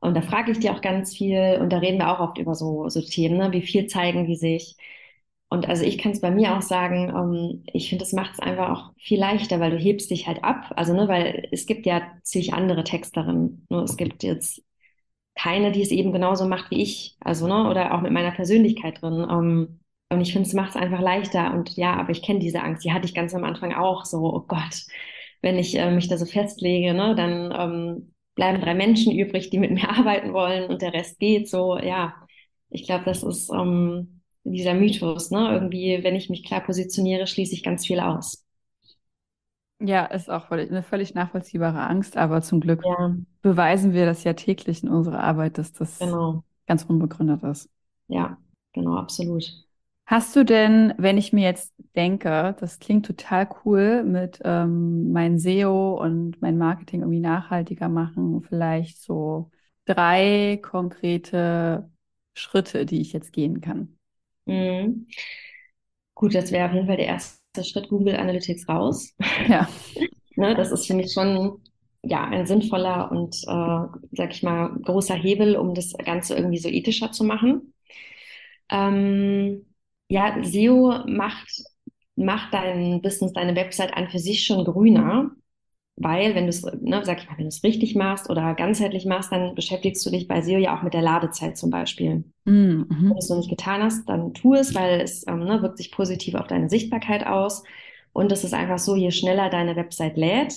Und 0.00 0.16
da 0.16 0.22
frage 0.22 0.50
ich 0.52 0.58
die 0.58 0.70
auch 0.70 0.80
ganz 0.80 1.16
viel 1.16 1.58
und 1.60 1.70
da 1.72 1.78
reden 1.78 1.98
wir 1.98 2.10
auch 2.10 2.20
oft 2.20 2.38
über 2.38 2.54
so, 2.54 2.88
so 2.88 3.00
Themen, 3.00 3.38
ne? 3.38 3.52
wie 3.52 3.62
viel 3.62 3.86
zeigen 3.86 4.26
die 4.26 4.36
sich. 4.36 4.76
Und 5.48 5.68
also 5.68 5.84
ich 5.84 5.98
kann 5.98 6.12
es 6.12 6.20
bei 6.20 6.30
mir 6.30 6.56
auch 6.56 6.62
sagen, 6.62 7.10
ähm, 7.14 7.62
ich 7.72 7.90
finde, 7.90 8.04
das 8.04 8.12
macht 8.14 8.32
es 8.32 8.40
einfach 8.40 8.70
auch 8.70 8.92
viel 8.98 9.20
leichter, 9.20 9.60
weil 9.60 9.70
du 9.70 9.76
hebst 9.76 10.10
dich 10.10 10.26
halt 10.26 10.42
ab. 10.42 10.72
Also, 10.76 10.94
ne, 10.94 11.08
weil 11.08 11.46
es 11.52 11.66
gibt 11.66 11.84
ja 11.86 12.00
zig 12.22 12.54
andere 12.54 12.84
Texterinnen. 12.84 13.66
Nur 13.68 13.82
es 13.82 13.98
gibt 13.98 14.22
jetzt 14.22 14.62
keine, 15.34 15.72
die 15.72 15.82
es 15.82 15.90
eben 15.90 16.12
genauso 16.12 16.46
macht 16.46 16.70
wie 16.70 16.82
ich. 16.82 17.16
Also, 17.20 17.46
ne, 17.46 17.68
oder 17.68 17.94
auch 17.94 18.00
mit 18.02 18.12
meiner 18.12 18.32
Persönlichkeit 18.32 19.02
drin. 19.02 19.26
Ähm, 19.30 19.80
und 20.10 20.20
ich 20.20 20.32
finde, 20.32 20.46
es 20.48 20.54
macht 20.54 20.70
es 20.70 20.76
einfach 20.76 21.00
leichter. 21.00 21.54
Und 21.54 21.76
ja, 21.76 21.94
aber 21.94 22.10
ich 22.10 22.22
kenne 22.22 22.40
diese 22.40 22.62
Angst. 22.62 22.84
Die 22.84 22.92
hatte 22.92 23.06
ich 23.06 23.14
ganz 23.14 23.34
am 23.34 23.44
Anfang 23.44 23.72
auch. 23.74 24.04
So, 24.04 24.18
oh 24.34 24.40
Gott, 24.46 24.82
wenn 25.40 25.58
ich 25.58 25.76
äh, 25.78 25.90
mich 25.90 26.08
da 26.08 26.18
so 26.18 26.26
festlege, 26.26 26.94
ne, 26.94 27.14
dann 27.14 27.52
ähm, 27.56 28.14
bleiben 28.34 28.60
drei 28.60 28.74
Menschen 28.74 29.12
übrig, 29.12 29.50
die 29.50 29.58
mit 29.58 29.70
mir 29.72 29.88
arbeiten 29.98 30.32
wollen 30.32 30.70
und 30.70 30.82
der 30.82 30.92
Rest 30.92 31.18
geht. 31.18 31.48
So, 31.48 31.78
ja, 31.78 32.14
ich 32.70 32.86
glaube, 32.86 33.04
das 33.04 33.22
ist 33.22 33.50
ähm, 33.50 34.22
dieser 34.44 34.74
Mythos. 34.74 35.30
Ne? 35.30 35.50
Irgendwie, 35.52 36.02
wenn 36.02 36.16
ich 36.16 36.30
mich 36.30 36.44
klar 36.44 36.60
positioniere, 36.62 37.26
schließe 37.26 37.54
ich 37.54 37.62
ganz 37.62 37.86
viel 37.86 38.00
aus. 38.00 38.44
Ja, 39.84 40.04
ist 40.06 40.30
auch 40.30 40.50
eine 40.50 40.82
völlig 40.82 41.14
nachvollziehbare 41.14 41.80
Angst, 41.80 42.16
aber 42.16 42.42
zum 42.42 42.60
Glück 42.60 42.84
ja. 42.84 43.14
beweisen 43.42 43.92
wir 43.92 44.06
das 44.06 44.24
ja 44.24 44.32
täglich 44.34 44.82
in 44.82 44.88
unserer 44.88 45.20
Arbeit, 45.20 45.58
dass 45.58 45.72
das 45.72 45.98
genau. 45.98 46.44
ganz 46.66 46.84
unbegründet 46.84 47.42
ist. 47.42 47.68
Ja, 48.08 48.38
genau, 48.72 48.96
absolut. 48.96 49.44
Hast 50.06 50.36
du 50.36 50.44
denn, 50.44 50.94
wenn 50.98 51.16
ich 51.16 51.32
mir 51.32 51.44
jetzt 51.44 51.72
denke, 51.96 52.54
das 52.60 52.78
klingt 52.80 53.06
total 53.06 53.48
cool 53.64 54.04
mit 54.04 54.40
ähm, 54.44 55.10
mein 55.12 55.38
SEO 55.38 56.00
und 56.00 56.40
mein 56.40 56.58
Marketing 56.58 57.00
irgendwie 57.00 57.20
nachhaltiger 57.20 57.88
machen, 57.88 58.42
vielleicht 58.42 59.00
so 59.00 59.50
drei 59.84 60.60
konkrete 60.62 61.90
Schritte, 62.34 62.84
die 62.84 63.00
ich 63.00 63.12
jetzt 63.12 63.32
gehen 63.32 63.60
kann? 63.60 63.96
Mhm. 64.44 65.06
Gut, 66.14 66.34
das 66.34 66.52
wäre 66.52 66.68
auf 66.68 66.74
jeden 66.74 66.86
Fall 66.86 66.96
der 66.96 67.06
erste 67.06 67.41
der 67.56 67.64
Schritt 67.64 67.88
Google 67.88 68.16
Analytics 68.16 68.68
raus. 68.68 69.14
Ja. 69.48 69.68
ne, 70.36 70.54
das 70.54 70.72
ist, 70.72 70.86
finde 70.86 71.04
ich, 71.04 71.12
schon 71.12 71.60
ja, 72.02 72.24
ein 72.24 72.46
sinnvoller 72.46 73.10
und, 73.12 73.36
äh, 73.46 73.98
sag 74.12 74.32
ich 74.32 74.42
mal, 74.42 74.70
großer 74.82 75.14
Hebel, 75.14 75.56
um 75.56 75.74
das 75.74 75.92
Ganze 75.92 76.34
irgendwie 76.34 76.58
so 76.58 76.68
ethischer 76.68 77.12
zu 77.12 77.24
machen. 77.24 77.74
Ähm, 78.70 79.66
ja, 80.08 80.42
SEO 80.42 81.04
macht, 81.06 81.48
macht 82.16 82.52
dein 82.54 83.02
Business, 83.02 83.32
deine 83.32 83.54
Website 83.56 83.94
an 83.94 84.08
für 84.08 84.18
sich 84.18 84.44
schon 84.44 84.64
grüner. 84.64 85.30
Weil, 85.96 86.34
wenn 86.34 86.44
du 86.44 86.50
es, 86.50 86.62
ne, 86.62 87.04
sag 87.04 87.18
ich 87.18 87.28
mal, 87.28 87.36
wenn 87.36 87.44
du 87.44 87.48
es 87.48 87.62
richtig 87.62 87.94
machst 87.94 88.30
oder 88.30 88.54
ganzheitlich 88.54 89.04
machst, 89.04 89.30
dann 89.30 89.54
beschäftigst 89.54 90.04
du 90.06 90.10
dich 90.10 90.26
bei 90.26 90.40
SEO 90.40 90.58
ja 90.58 90.76
auch 90.76 90.82
mit 90.82 90.94
der 90.94 91.02
Ladezeit 91.02 91.56
zum 91.58 91.70
Beispiel. 91.70 92.24
Mhm. 92.44 92.86
Wenn 92.88 93.08
du 93.10 93.18
es 93.18 93.28
noch 93.28 93.36
nicht 93.36 93.50
getan 93.50 93.82
hast, 93.82 94.08
dann 94.08 94.32
tu 94.34 94.54
es, 94.54 94.74
weil 94.74 95.00
es 95.00 95.26
ähm, 95.28 95.40
ne, 95.44 95.62
wirkt 95.62 95.76
sich 95.76 95.92
positiv 95.92 96.34
auf 96.34 96.46
deine 96.46 96.70
Sichtbarkeit 96.70 97.26
aus. 97.26 97.62
Und 98.12 98.32
es 98.32 98.44
ist 98.44 98.54
einfach 98.54 98.78
so, 98.78 98.96
je 98.96 99.10
schneller 99.10 99.50
deine 99.50 99.76
Website 99.76 100.16
lädt, 100.16 100.54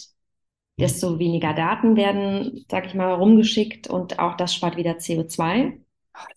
desto 0.80 1.20
weniger 1.20 1.54
Daten 1.54 1.96
werden, 1.96 2.66
sag 2.70 2.86
ich 2.86 2.94
mal, 2.94 3.14
rumgeschickt 3.14 3.88
und 3.88 4.20
auch 4.20 4.36
das 4.38 4.54
spart 4.54 4.78
wieder 4.78 4.98
CO2. 5.00 5.80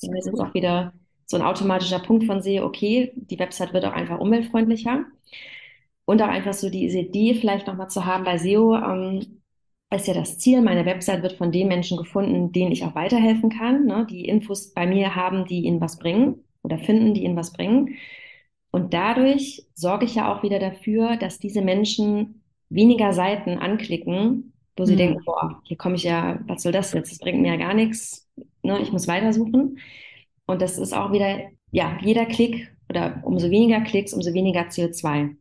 Das 0.00 0.26
ist 0.26 0.40
auch 0.40 0.54
wieder 0.54 0.92
so 1.26 1.36
ein 1.36 1.42
automatischer 1.42 1.98
Punkt 2.00 2.24
von 2.24 2.42
SEO, 2.42 2.64
okay, 2.64 3.12
die 3.14 3.38
Website 3.38 3.72
wird 3.74 3.84
auch 3.84 3.92
einfach 3.92 4.18
umweltfreundlicher. 4.18 5.04
Und 6.08 6.22
auch 6.22 6.28
einfach 6.28 6.54
so 6.54 6.70
diese 6.70 7.00
Idee 7.00 7.34
vielleicht 7.34 7.66
nochmal 7.66 7.90
zu 7.90 8.06
haben 8.06 8.24
bei 8.24 8.38
SEO, 8.38 8.74
ähm, 8.76 9.42
ist 9.94 10.08
ja 10.08 10.14
das 10.14 10.38
Ziel. 10.38 10.62
Meine 10.62 10.86
Website 10.86 11.22
wird 11.22 11.34
von 11.34 11.52
den 11.52 11.68
Menschen 11.68 11.98
gefunden, 11.98 12.50
denen 12.50 12.72
ich 12.72 12.82
auch 12.82 12.94
weiterhelfen 12.94 13.50
kann, 13.50 13.84
ne? 13.84 14.06
die 14.08 14.24
Infos 14.24 14.72
bei 14.72 14.86
mir 14.86 15.14
haben, 15.16 15.44
die 15.44 15.66
ihnen 15.66 15.82
was 15.82 15.98
bringen 15.98 16.42
oder 16.62 16.78
finden, 16.78 17.12
die 17.12 17.24
ihnen 17.24 17.36
was 17.36 17.52
bringen. 17.52 17.96
Und 18.70 18.94
dadurch 18.94 19.66
sorge 19.74 20.06
ich 20.06 20.14
ja 20.14 20.34
auch 20.34 20.42
wieder 20.42 20.58
dafür, 20.58 21.18
dass 21.18 21.40
diese 21.40 21.60
Menschen 21.60 22.42
weniger 22.70 23.12
Seiten 23.12 23.58
anklicken, 23.58 24.54
wo 24.78 24.86
sie 24.86 24.92
hm. 24.92 24.98
denken, 24.98 25.24
boah, 25.26 25.60
hier 25.64 25.76
komme 25.76 25.96
ich 25.96 26.04
ja, 26.04 26.40
was 26.46 26.62
soll 26.62 26.72
das 26.72 26.94
jetzt? 26.94 27.12
Das 27.12 27.18
bringt 27.18 27.42
mir 27.42 27.52
ja 27.52 27.56
gar 27.56 27.74
nichts. 27.74 28.26
Ne? 28.62 28.80
Ich 28.80 28.92
muss 28.92 29.08
weitersuchen. 29.08 29.78
Und 30.46 30.62
das 30.62 30.78
ist 30.78 30.94
auch 30.94 31.12
wieder, 31.12 31.40
ja, 31.70 31.98
jeder 32.00 32.24
Klick 32.24 32.74
oder 32.88 33.20
umso 33.24 33.50
weniger 33.50 33.82
Klicks, 33.82 34.14
umso 34.14 34.32
weniger 34.32 34.62
CO2. 34.62 35.36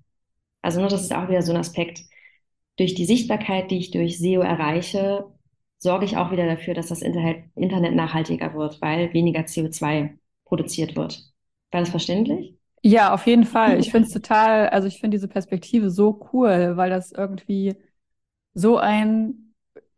Also 0.62 0.80
nur, 0.80 0.90
das 0.90 1.02
ist 1.02 1.14
auch 1.14 1.30
wieder 1.30 1.42
so 1.42 1.52
ein 1.52 1.58
Aspekt. 1.60 2.02
Durch 2.78 2.94
die 2.96 3.06
Sichtbarkeit, 3.06 3.72
die 3.72 3.78
ich 3.78 3.92
durch 3.92 4.20
SEO 4.20 4.42
erreiche, 4.42 5.26
sorge 5.80 6.06
ich 6.06 6.18
auch 6.18 6.32
wieder 6.32 6.46
dafür, 6.46 6.74
dass 6.74 6.88
das 6.88 7.02
Internet 7.02 7.96
nachhaltiger 7.96 8.54
wird, 8.54 8.82
weil 8.82 9.14
weniger 9.14 9.42
CO2 9.42 10.18
produziert 10.46 10.96
wird. 10.96 11.24
War 11.72 11.82
das 11.82 11.90
verständlich? 11.90 12.56
Ja, 12.84 13.14
auf 13.14 13.26
jeden 13.28 13.46
Fall. 13.46 13.80
Ich 13.80 13.92
finde 13.92 14.08
es 14.08 14.14
total, 14.14 14.70
also 14.70 14.88
ich 14.88 15.00
finde 15.00 15.16
diese 15.16 15.28
Perspektive 15.28 15.90
so 15.90 16.28
cool, 16.34 16.78
weil 16.78 16.90
das 16.90 17.12
irgendwie 17.12 17.76
so 18.54 18.78
ein, 18.78 19.54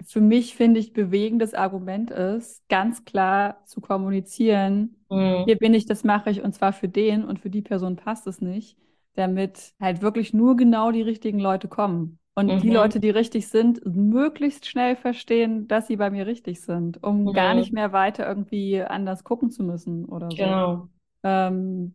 für 0.06 0.22
mich 0.22 0.56
finde 0.56 0.80
ich, 0.80 0.94
bewegendes 0.94 1.54
Argument 1.54 2.12
ist, 2.12 2.68
ganz 2.68 3.06
klar 3.06 3.64
zu 3.66 3.80
kommunizieren, 3.82 4.96
mhm. 5.10 5.44
hier 5.46 5.58
bin 5.58 5.74
ich, 5.74 5.86
das 5.86 6.04
mache 6.04 6.30
ich 6.30 6.42
und 6.42 6.54
zwar 6.54 6.74
für 6.74 6.90
den 6.90 7.24
und 7.24 7.40
für 7.40 7.50
die 7.50 7.62
Person 7.62 7.96
passt 7.96 8.28
es 8.28 8.42
nicht, 8.42 8.78
damit 9.20 9.74
halt 9.80 10.02
wirklich 10.02 10.34
nur 10.34 10.56
genau 10.56 10.92
die 10.92 11.02
richtigen 11.02 11.40
Leute 11.40 11.68
kommen. 11.68 12.20
Und 12.36 12.48
mhm. 12.48 12.60
die 12.62 12.70
Leute, 12.70 13.02
die 13.02 13.10
richtig 13.10 13.50
sind, 13.50 13.86
möglichst 13.86 14.66
schnell 14.66 14.96
verstehen, 14.96 15.68
dass 15.68 15.88
sie 15.88 15.98
bei 15.98 16.10
mir 16.10 16.26
richtig 16.26 16.62
sind, 16.62 17.04
um 17.04 17.24
mhm. 17.24 17.34
gar 17.34 17.54
nicht 17.54 17.74
mehr 17.74 17.92
weiter 17.92 18.26
irgendwie 18.26 18.82
anders 18.82 19.26
gucken 19.26 19.52
zu 19.52 19.62
müssen 19.64 20.06
oder 20.06 20.30
so. 20.32 20.38
Genau. 20.38 20.88
Ähm, 21.24 21.94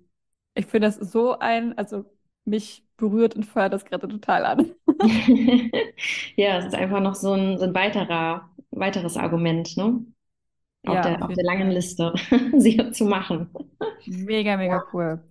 ich 0.55 0.67
finde, 0.67 0.89
das 0.89 0.97
so 0.97 1.39
ein, 1.39 1.77
also 1.79 2.05
mich 2.45 2.85
berührt 2.99 3.37
und 3.37 3.45
feuert 3.45 3.73
das 3.73 3.87
gerade 3.87 4.07
total 4.07 4.45
an. 4.45 4.71
ja, 6.37 6.59
es 6.59 6.67
ist 6.67 6.75
einfach 6.75 7.01
noch 7.01 7.15
so 7.15 7.33
ein, 7.33 7.57
so 7.57 7.65
ein 7.65 7.75
weiterer, 7.75 8.51
weiteres 8.71 9.17
Argument, 9.17 9.77
ne? 9.79 10.05
Auf, 10.87 10.95
ja, 10.95 11.01
der, 11.01 11.25
auf 11.25 11.33
der 11.33 11.45
langen 11.45 11.71
Liste, 11.71 12.13
sie 12.59 12.91
zu 12.91 13.07
machen. 13.07 13.49
Mega, 14.05 14.59
mega 14.59 14.77
ja. 14.77 14.85
cool. 14.93 15.23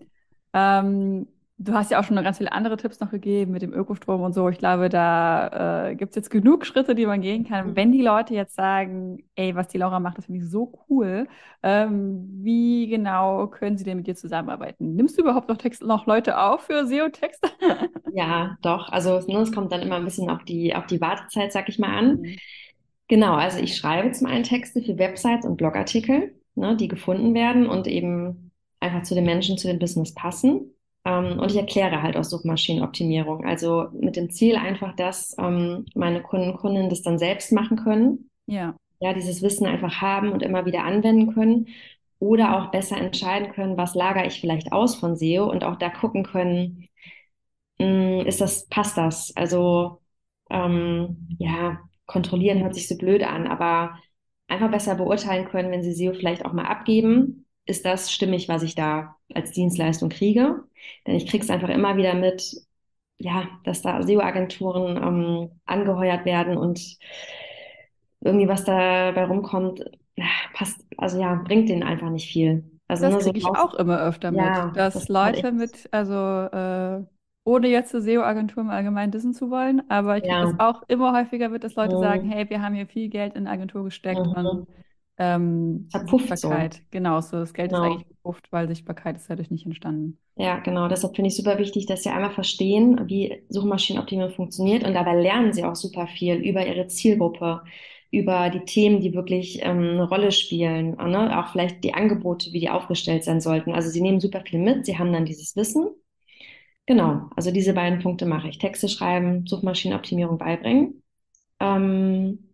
Ähm, 0.53 1.27
Du 1.57 1.73
hast 1.73 1.91
ja 1.91 1.99
auch 1.99 2.03
schon 2.03 2.15
noch 2.15 2.23
ganz 2.23 2.39
viele 2.39 2.51
andere 2.51 2.77
Tipps 2.77 2.99
noch 2.99 3.11
gegeben 3.11 3.51
mit 3.51 3.61
dem 3.61 3.73
Ökostrom 3.73 4.21
und 4.21 4.33
so. 4.33 4.49
Ich 4.49 4.57
glaube, 4.57 4.89
da 4.89 5.89
äh, 5.89 5.95
gibt 5.95 6.11
es 6.11 6.15
jetzt 6.15 6.29
genug 6.31 6.65
Schritte, 6.65 6.95
die 6.95 7.05
man 7.05 7.21
gehen 7.21 7.45
kann. 7.47 7.69
Mhm. 7.69 7.75
Wenn 7.75 7.91
die 7.91 8.01
Leute 8.01 8.33
jetzt 8.33 8.55
sagen, 8.55 9.19
ey, 9.35 9.55
was 9.55 9.67
die 9.67 9.77
Laura 9.77 9.99
macht, 9.99 10.17
das 10.17 10.25
finde 10.25 10.39
ich 10.43 10.49
so 10.49 10.73
cool, 10.89 11.27
ähm, 11.61 12.27
wie 12.41 12.87
genau 12.87 13.47
können 13.47 13.77
sie 13.77 13.83
denn 13.83 13.97
mit 13.97 14.07
dir 14.07 14.15
zusammenarbeiten? 14.15 14.95
Nimmst 14.95 15.17
du 15.17 15.21
überhaupt 15.21 15.47
noch, 15.47 15.57
Text, 15.57 15.83
noch 15.83 16.07
Leute 16.07 16.39
auf 16.39 16.63
für 16.63 16.85
SEO-Texte? 16.87 17.49
ja, 18.13 18.57
doch. 18.63 18.89
Also 18.89 19.19
ne, 19.19 19.39
es 19.41 19.51
kommt 19.51 19.71
dann 19.71 19.81
immer 19.81 19.97
ein 19.97 20.05
bisschen 20.05 20.29
auf 20.29 20.43
die, 20.43 20.75
auf 20.75 20.87
die 20.87 20.99
Wartezeit, 21.01 21.53
sag 21.53 21.69
ich 21.69 21.77
mal, 21.77 21.95
an. 21.95 22.21
Mhm. 22.21 22.35
Genau, 23.07 23.35
also 23.35 23.59
ich 23.59 23.77
schreibe 23.77 24.11
zum 24.11 24.27
einen 24.27 24.43
Texte 24.43 24.81
für 24.81 24.97
Websites 24.97 25.45
und 25.45 25.57
Blogartikel, 25.57 26.33
ne, 26.55 26.75
die 26.75 26.87
gefunden 26.87 27.35
werden 27.35 27.67
und 27.67 27.87
eben 27.87 28.51
einfach 28.79 29.03
zu 29.03 29.13
den 29.13 29.25
Menschen, 29.25 29.57
zu 29.57 29.67
dem 29.67 29.77
Business 29.77 30.13
passen. 30.13 30.73
Ähm, 31.05 31.39
und 31.39 31.51
ich 31.51 31.57
erkläre 31.57 32.01
halt 32.01 32.17
auch 32.17 32.23
Suchmaschinenoptimierung. 32.23 33.45
Also 33.45 33.87
mit 33.93 34.15
dem 34.15 34.29
Ziel 34.29 34.55
einfach, 34.55 34.95
dass 34.95 35.35
ähm, 35.37 35.85
meine 35.95 36.21
Kunden 36.21 36.51
und 36.51 36.57
Kundinnen 36.57 36.89
das 36.89 37.01
dann 37.01 37.19
selbst 37.19 37.51
machen 37.51 37.77
können. 37.77 38.29
Ja. 38.45 38.75
Ja, 38.99 39.13
dieses 39.13 39.41
Wissen 39.41 39.65
einfach 39.67 40.01
haben 40.01 40.31
und 40.31 40.41
immer 40.43 40.65
wieder 40.65 40.83
anwenden 40.85 41.33
können. 41.33 41.67
Oder 42.19 42.57
auch 42.57 42.71
besser 42.71 42.97
entscheiden 42.97 43.51
können, 43.51 43.75
was 43.77 43.95
lagere 43.95 44.25
ich 44.25 44.39
vielleicht 44.39 44.71
aus 44.71 44.95
von 44.95 45.17
SEO 45.17 45.49
und 45.49 45.65
auch 45.65 45.75
da 45.75 45.89
gucken 45.89 46.23
können, 46.23 46.87
hm, 47.79 48.25
ist 48.25 48.41
das, 48.41 48.67
passt 48.67 48.97
das? 48.97 49.35
Also 49.35 50.01
ähm, 50.49 51.27
ja, 51.39 51.79
kontrollieren 52.05 52.61
hört 52.61 52.75
sich 52.75 52.87
so 52.87 52.97
blöd 52.97 53.23
an, 53.23 53.47
aber 53.47 53.97
einfach 54.47 54.71
besser 54.71 54.95
beurteilen 54.95 55.45
können, 55.49 55.71
wenn 55.71 55.83
sie 55.83 55.93
SEO 55.93 56.13
vielleicht 56.13 56.45
auch 56.45 56.53
mal 56.53 56.65
abgeben, 56.65 57.45
ist 57.65 57.85
das 57.85 58.11
stimmig, 58.11 58.49
was 58.49 58.63
ich 58.63 58.75
da 58.75 59.15
als 59.33 59.51
Dienstleistung 59.51 60.09
kriege. 60.09 60.63
Denn 61.05 61.15
ich 61.15 61.27
kriege 61.27 61.43
es 61.43 61.49
einfach 61.49 61.69
immer 61.69 61.97
wieder 61.97 62.13
mit, 62.13 62.55
ja, 63.17 63.47
dass 63.63 63.81
da 63.81 64.01
SEO-Agenturen 64.01 64.97
ähm, 64.97 65.51
angeheuert 65.65 66.25
werden 66.25 66.57
und 66.57 66.97
irgendwie 68.21 68.47
was 68.47 68.63
dabei 68.63 69.25
rumkommt, 69.25 69.83
passt, 70.53 70.85
also 70.97 71.19
ja, 71.19 71.35
bringt 71.35 71.69
denen 71.69 71.83
einfach 71.83 72.09
nicht 72.09 72.31
viel. 72.31 72.63
Also 72.87 73.09
das 73.09 73.23
kriege 73.23 73.39
so 73.41 73.49
ich 73.49 73.57
auch 73.57 73.73
immer 73.75 73.99
öfter 74.01 74.31
mit, 74.31 74.41
ja, 74.41 74.71
dass 74.75 74.93
das 74.93 75.09
Leute 75.09 75.51
mit, 75.51 75.89
also 75.91 76.13
äh, 76.13 77.03
ohne 77.45 77.67
jetzt 77.67 77.91
zur 77.91 78.01
SEO-Agentur 78.01 78.63
im 78.63 78.69
Allgemeinen 78.69 79.11
dissen 79.11 79.33
zu 79.33 79.49
wollen, 79.49 79.81
aber 79.89 80.17
ich 80.17 80.23
kriege 80.23 80.35
ja. 80.35 80.45
das 80.45 80.59
auch 80.59 80.83
immer 80.87 81.13
häufiger 81.17 81.49
mit, 81.49 81.63
dass 81.63 81.75
Leute 81.75 81.95
mhm. 81.95 82.01
sagen, 82.01 82.29
hey, 82.29 82.49
wir 82.49 82.61
haben 82.61 82.75
hier 82.75 82.87
viel 82.87 83.09
Geld 83.09 83.35
in 83.35 83.47
eine 83.47 83.51
Agentur 83.51 83.83
gesteckt 83.83 84.25
mhm. 84.25 84.33
und 84.33 84.67
ähm, 85.17 85.89
Sichtbarkeit. 85.91 86.73
So. 86.73 86.79
Genau, 86.91 87.21
so 87.21 87.37
das 87.37 87.53
Geld 87.53 87.69
genau. 87.69 87.83
ist 87.83 87.91
eigentlich 87.91 88.07
verpufft, 88.07 88.51
weil 88.51 88.67
Sichtbarkeit 88.67 89.15
ist 89.15 89.29
dadurch 89.29 89.51
nicht 89.51 89.65
entstanden. 89.65 90.17
Ja, 90.35 90.59
genau. 90.59 90.87
Deshalb 90.87 91.15
finde 91.15 91.27
ich 91.29 91.35
super 91.35 91.59
wichtig, 91.59 91.85
dass 91.85 92.03
sie 92.03 92.09
einmal 92.09 92.31
verstehen, 92.31 93.01
wie 93.07 93.43
Suchmaschinenoptimierung 93.49 94.33
funktioniert 94.33 94.83
und 94.83 94.93
dabei 94.93 95.21
lernen 95.21 95.53
sie 95.53 95.63
auch 95.63 95.75
super 95.75 96.07
viel 96.07 96.35
über 96.35 96.65
ihre 96.65 96.87
Zielgruppe, 96.87 97.61
über 98.09 98.49
die 98.49 98.65
Themen, 98.65 99.01
die 99.01 99.13
wirklich 99.13 99.59
ähm, 99.63 99.91
eine 99.91 100.07
Rolle 100.07 100.31
spielen, 100.31 100.91
ne? 100.91 101.39
auch 101.39 101.51
vielleicht 101.51 101.83
die 101.83 101.93
Angebote, 101.93 102.51
wie 102.51 102.59
die 102.59 102.69
aufgestellt 102.69 103.23
sein 103.23 103.41
sollten. 103.41 103.73
Also 103.73 103.89
sie 103.89 104.01
nehmen 104.01 104.19
super 104.19 104.41
viel 104.41 104.59
mit, 104.59 104.85
sie 104.85 104.97
haben 104.97 105.13
dann 105.13 105.25
dieses 105.25 105.55
Wissen. 105.55 105.87
Genau, 106.85 107.29
also 107.35 107.51
diese 107.51 107.73
beiden 107.73 107.99
Punkte 107.99 108.25
mache 108.25 108.49
ich. 108.49 108.57
Texte 108.57 108.89
schreiben, 108.89 109.47
Suchmaschinenoptimierung 109.47 110.37
beibringen. 110.37 111.01
Ähm, 111.59 112.52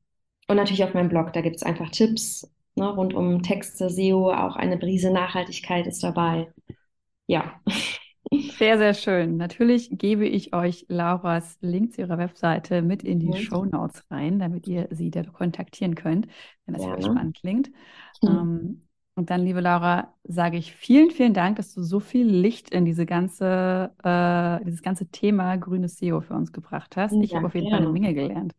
und 0.49 0.55
natürlich 0.55 0.83
auf 0.83 0.93
meinem 0.93 1.09
Blog, 1.09 1.31
da 1.31 1.41
gibt 1.41 1.57
es 1.57 1.63
einfach 1.63 1.89
Tipps 1.91 2.51
ne, 2.75 2.89
rund 2.89 3.13
um 3.13 3.43
Texte, 3.43 3.89
SEO, 3.89 4.31
auch 4.31 4.55
eine 4.55 4.77
Brise 4.77 5.11
Nachhaltigkeit 5.11 5.85
ist 5.85 6.03
dabei. 6.03 6.51
Ja. 7.27 7.61
Sehr, 8.31 8.77
sehr 8.77 8.93
schön. 8.93 9.37
Natürlich 9.37 9.89
gebe 9.91 10.27
ich 10.27 10.53
euch 10.53 10.85
Lauras 10.87 11.57
Link 11.61 11.93
zu 11.93 12.01
ihrer 12.01 12.19
Webseite 12.19 12.83
mit 12.83 13.01
in 13.01 13.19
die. 13.19 13.33
Show 13.33 13.65
Notes 13.65 14.03
rein, 14.11 14.37
damit 14.37 14.67
ihr 14.67 14.87
sie 14.91 15.09
da 15.09 15.23
kontaktieren 15.23 15.95
könnt, 15.95 16.27
wenn 16.65 16.75
das 16.75 16.83
ja, 16.83 16.91
für 16.91 16.97
euch 16.97 17.05
spannend 17.05 17.37
klingt. 17.39 17.71
Mhm. 18.21 18.27
Ähm, 18.27 18.81
und 19.19 19.29
dann, 19.29 19.41
liebe 19.43 19.59
Laura, 19.59 20.13
sage 20.23 20.55
ich 20.55 20.73
vielen, 20.73 21.11
vielen 21.11 21.33
Dank, 21.33 21.57
dass 21.57 21.73
du 21.73 21.83
so 21.83 21.99
viel 21.99 22.25
Licht 22.25 22.69
in 22.69 22.85
diese 22.85 23.05
ganze, 23.05 23.91
äh, 24.01 24.63
dieses 24.63 24.81
ganze 24.81 25.07
Thema 25.07 25.57
grünes 25.57 25.97
SEO 25.97 26.21
für 26.21 26.35
uns 26.35 26.53
gebracht 26.53 26.95
hast. 26.95 27.11
Ich 27.21 27.31
ja, 27.31 27.37
habe 27.37 27.47
auf 27.47 27.53
jeden 27.53 27.67
ja. 27.67 27.75
Fall 27.75 27.81
eine 27.81 27.91
Menge 27.91 28.13
gelernt. 28.13 28.55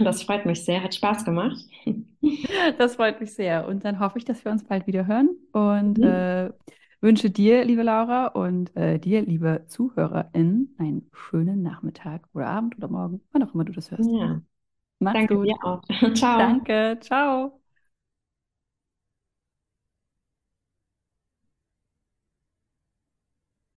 Das 0.00 0.22
freut 0.22 0.44
mich 0.44 0.62
sehr, 0.62 0.82
hat 0.82 0.94
Spaß 0.94 1.24
gemacht. 1.24 1.56
Das 2.78 2.96
freut 2.96 3.20
mich 3.20 3.34
sehr. 3.34 3.66
Und 3.66 3.84
dann 3.84 3.98
hoffe 3.98 4.18
ich, 4.18 4.24
dass 4.24 4.44
wir 4.44 4.52
uns 4.52 4.64
bald 4.64 4.86
wieder 4.86 5.06
hören 5.06 5.30
und 5.52 5.98
mhm. 5.98 6.04
äh, 6.04 6.50
wünsche 7.00 7.28
dir, 7.30 7.64
liebe 7.64 7.82
Laura, 7.82 8.28
und 8.28 8.74
äh, 8.76 8.98
dir, 8.98 9.22
liebe 9.22 9.64
ZuhörerInnen, 9.66 10.74
einen 10.78 11.10
schönen 11.12 11.62
Nachmittag 11.62 12.26
oder 12.32 12.46
Abend 12.46 12.76
oder 12.78 12.88
Morgen, 12.88 13.20
wann 13.32 13.42
auch 13.42 13.54
immer 13.54 13.64
du 13.64 13.72
das 13.72 13.90
hörst. 13.90 14.10
Ja. 14.10 14.40
Mach's 15.00 15.14
Danke 15.14 15.36
gut. 15.36 15.48
Dir 15.48 15.56
auch. 15.62 15.82
Ciao. 16.14 16.38
Danke. 16.38 16.98
Ciao. 17.00 17.63